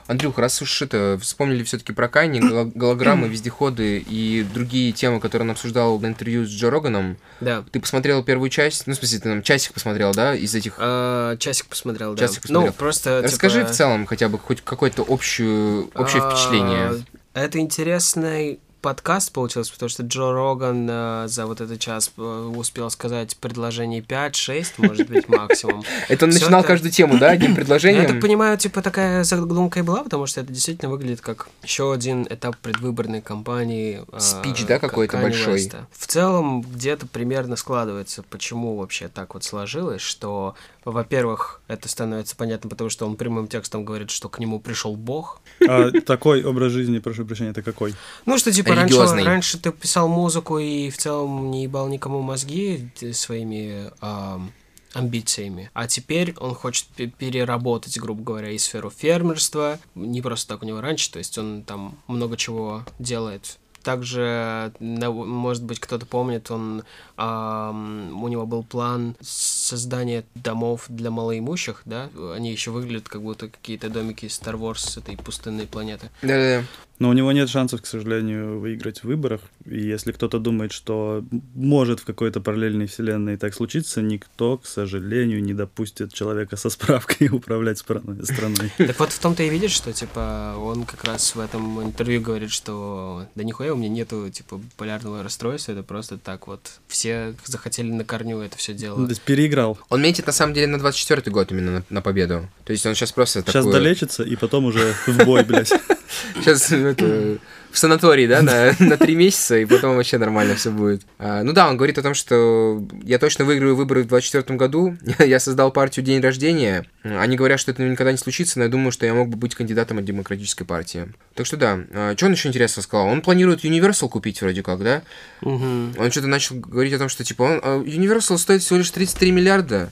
Андрюх, 0.07 0.38
раз 0.38 0.61
уж 0.61 0.83
это, 0.83 1.18
вспомнили 1.20 1.62
все-таки 1.64 1.92
про 1.92 2.09
Кайни, 2.09 2.40
голограммы, 2.74 3.29
вездеходы 3.29 3.98
и 3.98 4.42
другие 4.42 4.92
темы, 4.92 5.18
которые 5.20 5.46
он 5.46 5.53
обсуждал 5.53 5.98
на 5.98 6.09
интервью 6.09 6.44
с 6.44 6.50
Джо 6.50 6.70
Роганом, 6.70 7.16
Да. 7.40 7.64
ты 7.72 7.81
посмотрел 7.81 8.22
первую 8.22 8.50
часть, 8.50 8.87
ну, 8.87 8.92
в 8.92 8.96
смысле, 8.96 9.18
ты 9.18 9.29
там 9.31 9.42
часик 9.42 9.72
посмотрел, 9.72 10.12
да, 10.12 10.35
из 10.35 10.55
этих... 10.55 10.74
А, 10.79 11.37
часик 11.38 11.66
посмотрел, 11.66 12.14
да. 12.14 12.27
Часик 12.27 12.42
посмотрел. 12.42 12.72
Ну, 12.72 12.72
просто, 12.74 13.22
Расскажи 13.22 13.61
типа, 13.61 13.72
в 13.72 13.77
целом 13.77 14.07
хотя 14.07 14.29
бы 14.29 14.38
хоть 14.38 14.61
какое-то 14.61 15.05
общую, 15.09 15.90
общее 15.94 16.22
а, 16.22 16.31
впечатление. 16.31 17.05
Это 17.33 17.59
интересный 17.59 18.61
подкаст 18.85 19.33
получился, 19.33 19.73
потому 19.73 19.88
что 19.88 20.03
Джо 20.03 20.31
Роган 20.31 20.87
а, 20.90 21.27
за 21.27 21.47
вот 21.47 21.62
этот 21.62 21.81
час 21.81 22.12
а, 22.18 22.51
успел 22.51 22.90
сказать 22.90 23.35
предложений 23.38 24.05
5-6, 24.07 24.75
может 24.77 25.09
быть, 25.09 25.27
максимум. 25.27 25.83
Это 26.11 26.27
он 26.27 26.31
начинал 26.33 26.62
каждую 26.62 26.92
тему, 26.92 27.16
да, 27.18 27.31
одним 27.31 27.55
предложением? 27.57 28.03
Я 28.03 28.09
так 28.09 28.20
понимаю, 28.20 28.59
типа 28.59 28.83
такая 28.83 29.25
задумка 29.25 29.79
и 29.79 29.83
была, 29.83 30.05
потому 30.05 30.27
что 30.27 30.42
это 30.42 30.53
действительно 30.53 30.90
выглядит 30.90 31.23
как 31.23 31.49
еще 31.62 31.94
один 31.94 32.27
этап 32.29 32.59
предвыборной 32.59 33.23
кампании. 33.23 34.03
а, 34.12 34.20
Спич, 34.20 34.66
да, 34.66 34.79
какой-то 34.79 35.16
большой? 35.16 35.70
В 35.90 36.07
целом, 36.07 36.61
где-то 36.61 37.07
примерно 37.07 37.57
складывается, 37.57 38.23
почему 38.23 38.77
вообще 38.77 39.09
так 39.09 39.33
вот 39.33 39.44
сложилось, 39.44 40.03
что, 40.03 40.57
во-первых, 40.85 41.62
это 41.68 41.88
становится 41.88 42.37
понятно, 42.37 42.68
потому 42.68 42.90
что 42.90 43.07
он 43.07 43.16
прямым 43.16 43.49
текстом 43.49 43.87
говорит, 43.87 44.11
что 44.11 44.29
к 44.29 44.38
нему 44.38 44.61
пришел 44.61 44.94
Бог. 44.94 45.40
А 45.66 45.90
такой 45.90 46.44
образ 46.44 46.73
жизни, 46.73 46.99
прошу 46.99 47.25
прощения, 47.25 47.51
это 47.53 47.62
какой? 47.62 47.94
Ну, 48.27 48.37
что 48.37 48.53
типа 48.53 48.73
Религиозный. 48.82 49.24
раньше 49.24 49.58
ты 49.58 49.72
писал 49.72 50.08
музыку 50.08 50.58
и 50.58 50.90
в 50.90 50.96
целом 50.98 51.50
не 51.50 51.62
ебал 51.64 51.88
никому 51.88 52.20
мозги 52.22 52.90
т- 52.98 53.12
своими 53.12 53.90
ам, 54.00 54.52
амбициями. 54.92 55.70
А 55.74 55.87
теперь 55.88 56.34
он 56.38 56.54
хочет 56.54 56.87
пе- 56.96 57.06
переработать, 57.08 57.98
грубо 57.98 58.22
говоря, 58.22 58.50
и 58.50 58.58
сферу 58.58 58.90
фермерства. 58.90 59.78
Не 59.94 60.22
просто 60.22 60.54
так 60.54 60.62
у 60.62 60.66
него 60.66 60.80
раньше, 60.80 61.10
то 61.10 61.18
есть 61.18 61.37
он 61.38 61.62
там 61.64 61.98
много 62.06 62.37
чего 62.37 62.84
делает. 62.98 63.58
Также, 63.85 64.73
может 64.81 65.62
быть, 65.62 65.79
кто-то 65.79 66.07
помнит, 66.07 66.51
он, 66.51 66.83
ам, 67.16 68.23
у 68.23 68.29
него 68.29 68.47
был 68.47 68.64
план 68.64 69.14
создания 69.20 70.25
домов 70.35 70.87
для 70.88 71.11
малоимущих, 71.11 71.83
да? 71.85 72.09
Они 72.35 72.51
еще 72.51 72.70
выглядят 72.70 73.09
как 73.09 73.23
будто 73.23 73.49
какие-то 73.49 73.90
домики 73.90 74.25
из 74.25 74.40
Star 74.40 74.59
Wars 74.59 74.79
с 74.79 74.97
этой 74.97 75.16
пустынной 75.16 75.66
планеты. 75.66 76.11
Да-да-да. 76.23 76.64
Но 77.01 77.09
у 77.09 77.12
него 77.12 77.33
нет 77.33 77.49
шансов, 77.49 77.83
к 77.83 77.87
сожалению, 77.87 78.61
выиграть 78.61 79.01
в 79.01 79.05
выборах. 79.05 79.40
И 79.64 79.81
если 79.81 80.12
кто-то 80.12 80.38
думает, 80.38 80.70
что 80.73 81.25
может 81.55 82.01
в 82.01 82.05
какой-то 82.05 82.40
параллельной 82.40 82.87
вселенной 82.87 83.37
так 83.37 83.53
случиться, 83.53 84.01
никто, 84.01 84.59
к 84.59 84.66
сожалению, 84.66 85.42
не 85.42 85.55
допустит 85.55 86.12
человека 86.12 86.57
со 86.57 86.70
справкой 86.70 87.29
управлять 87.33 87.79
страной. 87.79 88.25
страной. 88.25 88.73
Так 88.79 88.99
вот 89.01 89.12
в 89.12 89.18
том-то 89.18 89.42
и 89.42 89.49
видишь, 89.49 89.73
что, 89.73 89.92
типа, 89.92 90.55
он 90.57 90.85
как 90.85 91.03
раз 91.05 91.35
в 91.35 91.40
этом 91.40 91.83
интервью 91.83 92.20
говорит, 92.20 92.53
что 92.53 93.27
да 93.35 93.42
нихуя 93.42 93.73
у 93.74 93.76
меня 93.76 93.88
нету, 93.88 94.28
типа, 94.30 94.60
полярного 94.76 95.22
расстройства, 95.22 95.72
это 95.72 95.82
просто 95.82 96.18
так 96.18 96.46
вот. 96.46 96.60
Все 96.88 97.34
захотели 97.44 97.90
на 97.90 98.04
корню 98.04 98.40
это 98.40 98.56
все 98.56 98.72
Ну, 98.72 98.78
дело. 98.78 99.04
То 99.04 99.10
есть 99.10 99.22
переиграл. 99.22 99.78
Он 99.88 100.02
метит, 100.02 100.26
на 100.26 100.32
самом 100.32 100.54
деле, 100.54 100.66
на 100.66 100.76
24-й 100.76 101.30
год 101.30 101.52
именно 101.52 101.70
на, 101.70 101.84
на 101.90 102.02
победу. 102.02 102.48
То 102.64 102.72
есть 102.72 102.84
он 102.87 102.94
сейчас 102.94 103.12
просто 103.12 103.40
Сейчас 103.40 103.52
такую... 103.54 103.72
долечится, 103.72 104.22
и 104.22 104.37
потом 104.37 104.66
уже 104.66 104.94
в 105.06 105.24
бой, 105.24 105.44
блядь. 105.44 105.72
Сейчас 106.40 106.70
это, 106.70 107.38
в 107.74 107.78
санатории, 107.78 108.26
да, 108.28 108.40
на, 108.40 108.72
на 108.78 108.96
три 108.96 109.16
месяца, 109.16 109.58
и 109.58 109.64
потом 109.64 109.96
вообще 109.96 110.16
нормально 110.16 110.54
все 110.54 110.70
будет. 110.70 111.02
А, 111.18 111.42
ну 111.42 111.52
да, 111.52 111.68
он 111.68 111.76
говорит 111.76 111.98
о 111.98 112.02
том, 112.02 112.14
что 112.14 112.80
я 113.02 113.18
точно 113.18 113.44
выиграю 113.44 113.74
выборы 113.74 114.04
в 114.04 114.06
2024 114.06 114.56
году. 114.56 114.96
Я 115.18 115.40
создал 115.40 115.72
партию 115.72 116.04
День 116.04 116.20
рождения. 116.20 116.87
Они 117.02 117.37
говорят, 117.37 117.58
что 117.58 117.72
это 117.72 117.82
никогда 117.82 118.12
не 118.12 118.18
случится, 118.18 118.58
но 118.58 118.64
я 118.64 118.70
думаю, 118.70 118.92
что 118.92 119.04
я 119.06 119.12
мог 119.12 119.28
бы 119.28 119.37
быть 119.37 119.54
кандидатом 119.54 119.98
от 119.98 120.04
демократической 120.04 120.64
партии. 120.64 121.12
Так 121.34 121.46
что 121.46 121.56
да. 121.56 121.80
А, 121.92 122.14
что 122.16 122.26
он 122.26 122.32
еще 122.32 122.48
интересно 122.48 122.82
сказал? 122.82 123.06
Он 123.08 123.20
планирует 123.20 123.63
Universal 123.68 124.09
купить 124.09 124.40
вроде 124.40 124.62
как, 124.62 124.83
да? 124.83 125.03
Мгм. 125.40 125.94
Он 125.98 126.11
что-то 126.11 126.27
начал 126.27 126.57
говорить 126.57 126.92
о 126.92 126.98
том, 126.98 127.09
что 127.09 127.24
типа 127.24 127.42
он, 127.42 127.61
а, 127.62 127.79
Universal 127.83 128.38
стоит 128.38 128.62
всего 128.62 128.79
лишь 128.79 128.90
33 128.90 129.33
миллиарда. 129.33 129.90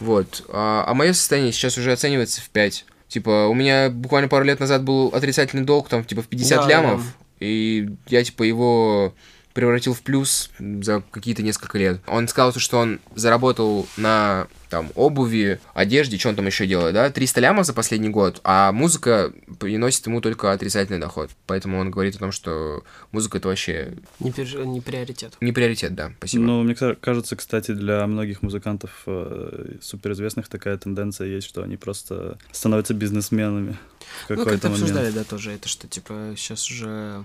Вот. 0.00 0.44
А, 0.48 0.84
а 0.86 0.94
мое 0.94 1.12
состояние 1.12 1.52
сейчас 1.52 1.78
уже 1.78 1.92
оценивается 1.92 2.40
в 2.40 2.48
5. 2.50 2.84
Типа, 3.08 3.46
у 3.46 3.54
меня 3.54 3.88
буквально 3.88 4.28
пару 4.28 4.44
лет 4.44 4.58
назад 4.60 4.82
был 4.82 5.08
отрицательный 5.08 5.64
долг, 5.64 5.88
там, 5.88 6.04
типа, 6.04 6.22
в 6.22 6.26
50 6.26 6.62
Да, 6.62 6.68
лямов. 6.68 7.00
да. 7.02 7.06
И 7.46 7.88
я, 8.08 8.24
типа, 8.24 8.42
его 8.42 9.14
превратил 9.56 9.94
в 9.94 10.02
плюс 10.02 10.50
за 10.58 11.02
какие-то 11.10 11.42
несколько 11.42 11.78
лет. 11.78 12.00
Он 12.06 12.28
сказал, 12.28 12.52
что 12.52 12.76
он 12.76 13.00
заработал 13.14 13.88
на 13.96 14.48
там 14.68 14.90
обуви, 14.94 15.60
одежде, 15.72 16.18
что 16.18 16.28
он 16.28 16.36
там 16.36 16.46
еще 16.46 16.66
делает, 16.66 16.92
да, 16.92 17.08
300 17.10 17.40
лямов 17.40 17.64
за 17.64 17.72
последний 17.72 18.10
год, 18.10 18.40
а 18.44 18.70
музыка 18.72 19.32
приносит 19.58 20.06
ему 20.06 20.20
только 20.20 20.52
отрицательный 20.52 20.98
доход. 20.98 21.30
Поэтому 21.46 21.78
он 21.78 21.90
говорит 21.90 22.16
о 22.16 22.18
том, 22.18 22.32
что 22.32 22.82
музыка 23.12 23.38
это 23.38 23.48
вообще 23.48 23.94
Не, 24.20 24.30
перж- 24.30 24.62
не 24.66 24.82
приоритет. 24.82 25.38
не 25.40 25.52
приоритет, 25.52 25.94
да, 25.94 26.12
спасибо. 26.18 26.44
Но 26.44 26.62
мне 26.62 26.74
кажется, 26.74 27.34
кстати, 27.34 27.70
для 27.70 28.06
многих 28.06 28.42
музыкантов 28.42 28.90
э, 29.06 29.76
суперизвестных 29.80 30.48
такая 30.48 30.76
тенденция 30.76 31.28
есть, 31.28 31.46
что 31.46 31.62
они 31.62 31.78
просто 31.78 32.36
становятся 32.52 32.92
бизнесменами 32.92 33.78
Ну, 34.28 34.44
как-то 34.44 34.68
обсуждали, 34.68 35.12
да, 35.12 35.24
тоже 35.24 35.52
это, 35.52 35.66
что, 35.68 35.88
типа, 35.88 36.34
сейчас 36.36 36.68
уже 36.70 37.24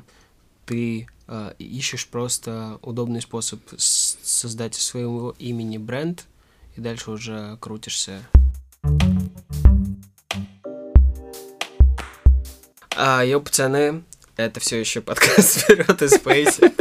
ты 0.65 1.07
а, 1.27 1.55
ищешь 1.59 2.07
просто 2.07 2.79
удобный 2.81 3.21
способ 3.21 3.61
создать 3.77 4.77
из 4.77 4.83
своего 4.83 5.35
имени 5.39 5.77
бренд, 5.77 6.25
и 6.75 6.81
дальше 6.81 7.11
уже 7.11 7.57
крутишься. 7.59 8.21
А, 12.95 13.23
йо, 13.23 13.39
пацаны, 13.39 14.03
Это 14.37 14.59
все 14.59 14.79
еще 14.79 15.01
подкаст 15.01 15.61
вперед 15.61 16.01
из 16.01 16.11
Спейси. 16.11 16.71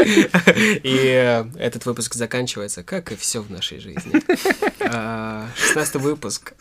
И 0.87 0.97
э, 0.97 1.45
этот 1.59 1.87
выпуск 1.87 2.15
заканчивается, 2.15 2.83
как 2.83 3.13
и 3.13 3.17
все 3.17 3.43
в 3.43 3.51
нашей 3.51 3.79
жизни. 3.79 4.21
А, 4.93 5.49
шестнадцатый 5.55 6.01
выпуск. 6.01 6.55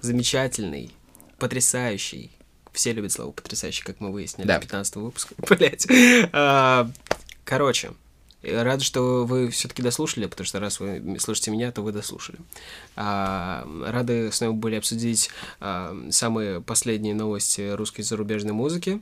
Замечательный, 0.00 0.90
потрясающий. 1.38 2.30
Все 2.74 2.92
любят 2.92 3.12
слово 3.12 3.32
потрясающий, 3.32 3.82
как 3.82 4.00
мы 4.00 4.12
выяснили. 4.12 4.46
Да. 4.46 4.58
15 4.58 4.96
выпуск. 4.96 5.32
Блять. 5.48 5.86
Короче, 7.44 7.92
Рад, 8.46 8.82
что 8.82 9.24
вы 9.24 9.48
все-таки 9.48 9.82
дослушали, 9.82 10.26
потому 10.26 10.46
что 10.46 10.60
раз 10.60 10.78
вы 10.80 11.16
слушаете 11.18 11.50
меня, 11.50 11.72
то 11.72 11.82
вы 11.82 11.92
дослушали. 11.92 12.38
А, 12.94 13.66
рады 13.86 14.30
с 14.30 14.40
нами 14.40 14.52
были 14.52 14.76
обсудить 14.76 15.30
а, 15.60 15.96
самые 16.10 16.60
последние 16.60 17.14
новости 17.14 17.70
русской 17.74 18.02
зарубежной 18.02 18.52
музыки. 18.52 19.00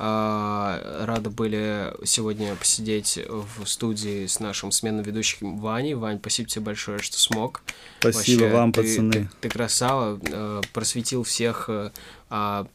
А, 0.00 1.04
рады 1.06 1.28
были 1.28 1.92
сегодня 2.04 2.54
посидеть 2.54 3.18
в 3.28 3.66
студии 3.66 4.26
с 4.26 4.38
нашим 4.38 4.70
сменным 4.70 5.02
ведущим 5.02 5.58
Ваней. 5.58 5.94
Вань, 5.94 6.18
спасибо 6.20 6.48
тебе 6.48 6.64
большое, 6.66 6.98
что 7.00 7.18
смог. 7.18 7.62
Спасибо 7.98 8.42
Вообще, 8.42 8.54
вам, 8.56 8.72
ты, 8.72 8.82
пацаны. 8.82 9.12
Ты, 9.12 9.28
ты 9.40 9.48
красава, 9.48 10.20
э, 10.22 10.60
просветил 10.72 11.24
всех 11.24 11.68
э, 11.68 11.90
о 12.30 12.66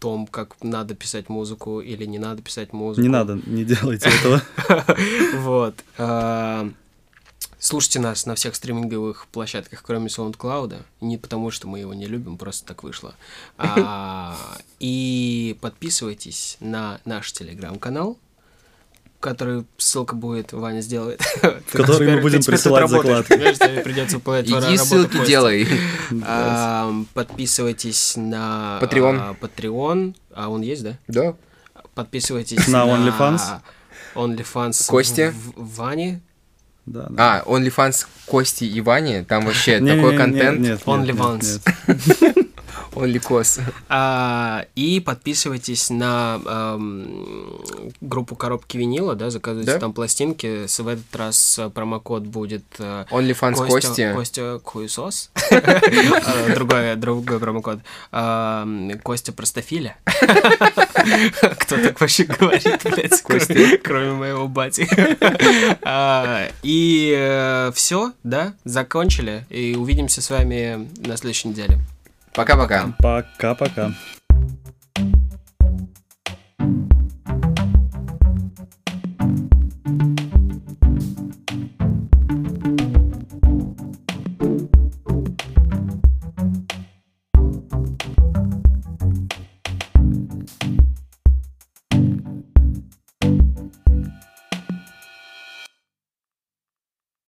том, 0.00 0.26
как 0.26 0.56
надо 0.62 0.94
писать 0.94 1.28
музыку 1.28 1.80
или 1.80 2.04
не 2.04 2.18
надо 2.18 2.42
писать 2.42 2.72
музыку. 2.72 3.02
Не 3.02 3.08
надо, 3.08 3.40
не 3.46 3.64
делайте 3.64 4.08
этого. 4.08 4.42
Вот. 5.36 5.76
А, 7.66 7.68
Слушайте 7.68 7.98
нас 8.00 8.26
на 8.26 8.34
всех 8.36 8.54
стриминговых 8.54 9.26
площадках, 9.32 9.82
кроме 9.84 10.06
SoundCloud. 10.06 10.82
Не 11.00 11.18
потому, 11.18 11.50
что 11.50 11.66
мы 11.66 11.80
его 11.80 11.94
не 11.94 12.06
любим, 12.06 12.38
просто 12.38 12.66
так 12.66 12.82
вышло. 12.82 13.14
А, 13.58 14.36
И 14.78 15.56
подписывайтесь 15.60 16.58
на 16.60 17.00
наш 17.04 17.32
телеграм-канал, 17.32 18.18
который 19.20 19.64
ссылка 19.78 20.14
будет, 20.14 20.52
Ваня 20.52 20.80
сделает. 20.80 21.20
В 21.42 21.72
который 21.72 22.14
мы 22.16 22.20
будем 22.20 22.42
присылать 22.42 22.88
закладки. 22.88 23.82
Придется 23.82 24.20
Иди 24.46 24.76
ссылки 24.76 25.26
делай. 25.26 25.66
А, 26.24 26.92
Подписывайтесь 27.14 28.16
на 28.16 28.78
Patreon. 28.80 29.18
а, 29.18 29.34
Patreon. 29.40 30.14
А 30.32 30.48
он 30.48 30.62
есть, 30.62 30.84
да? 30.84 30.98
Да. 31.08 31.34
Подписывайтесь 31.94 32.68
На 32.68 32.84
OnlyFans. 32.86 33.60
OnlyFans 34.14 34.72
в- 35.32 35.52
Вани. 35.76 36.20
Да, 36.86 37.06
да. 37.10 37.42
А, 37.44 37.50
OnlyFans 37.50 38.06
Кости 38.26 38.64
и 38.64 38.80
Вани, 38.80 39.22
там 39.24 39.44
вообще 39.44 39.78
такой 39.86 40.16
контент. 40.16 40.60
нет, 40.60 40.70
нет, 40.70 40.82
OnlyFans. 40.86 41.60
OnlyCos. 42.92 43.60
А, 43.90 44.64
и 44.74 45.00
подписывайтесь 45.00 45.90
на 45.90 46.40
ам, 46.46 47.60
группу 48.00 48.36
коробки 48.36 48.78
винила, 48.78 49.14
да, 49.14 49.28
заказывайте 49.28 49.72
Да. 49.72 49.78
там 49.78 49.92
пластинки. 49.92 50.66
С- 50.66 50.78
В 50.80 50.88
этот 50.88 51.14
раз 51.14 51.58
э, 51.58 51.68
промокод 51.68 52.22
будет 52.22 52.64
э, 52.78 53.04
OnlyFans 53.10 53.54
Костя, 53.56 53.88
Кости. 53.88 54.12
Костя 54.14 54.60
Хуесос. 54.64 55.30
А, 55.50 56.50
Другой, 56.54 56.96
другой 56.96 57.38
промокод. 57.38 57.80
Ам, 58.12 58.92
Костя 59.02 59.32
Простофиля. 59.32 59.96
Кто 61.58 61.76
так 61.76 62.00
вообще 62.00 62.24
говорит, 62.24 62.80
блядь, 62.84 63.22
Костя. 63.22 63.78
кроме 63.82 64.12
моего 64.12 64.48
бати. 64.48 64.88
А, 65.82 66.48
И 66.62 67.70
все, 67.74 68.12
да, 68.24 68.54
закончили. 68.64 69.44
И 69.50 69.74
увидимся 69.76 70.20
с 70.22 70.30
вами 70.30 70.88
на 71.06 71.16
следующей 71.16 71.48
неделе. 71.48 71.78
Пока-пока. 72.32 72.94
Пока-пока. 72.98 73.94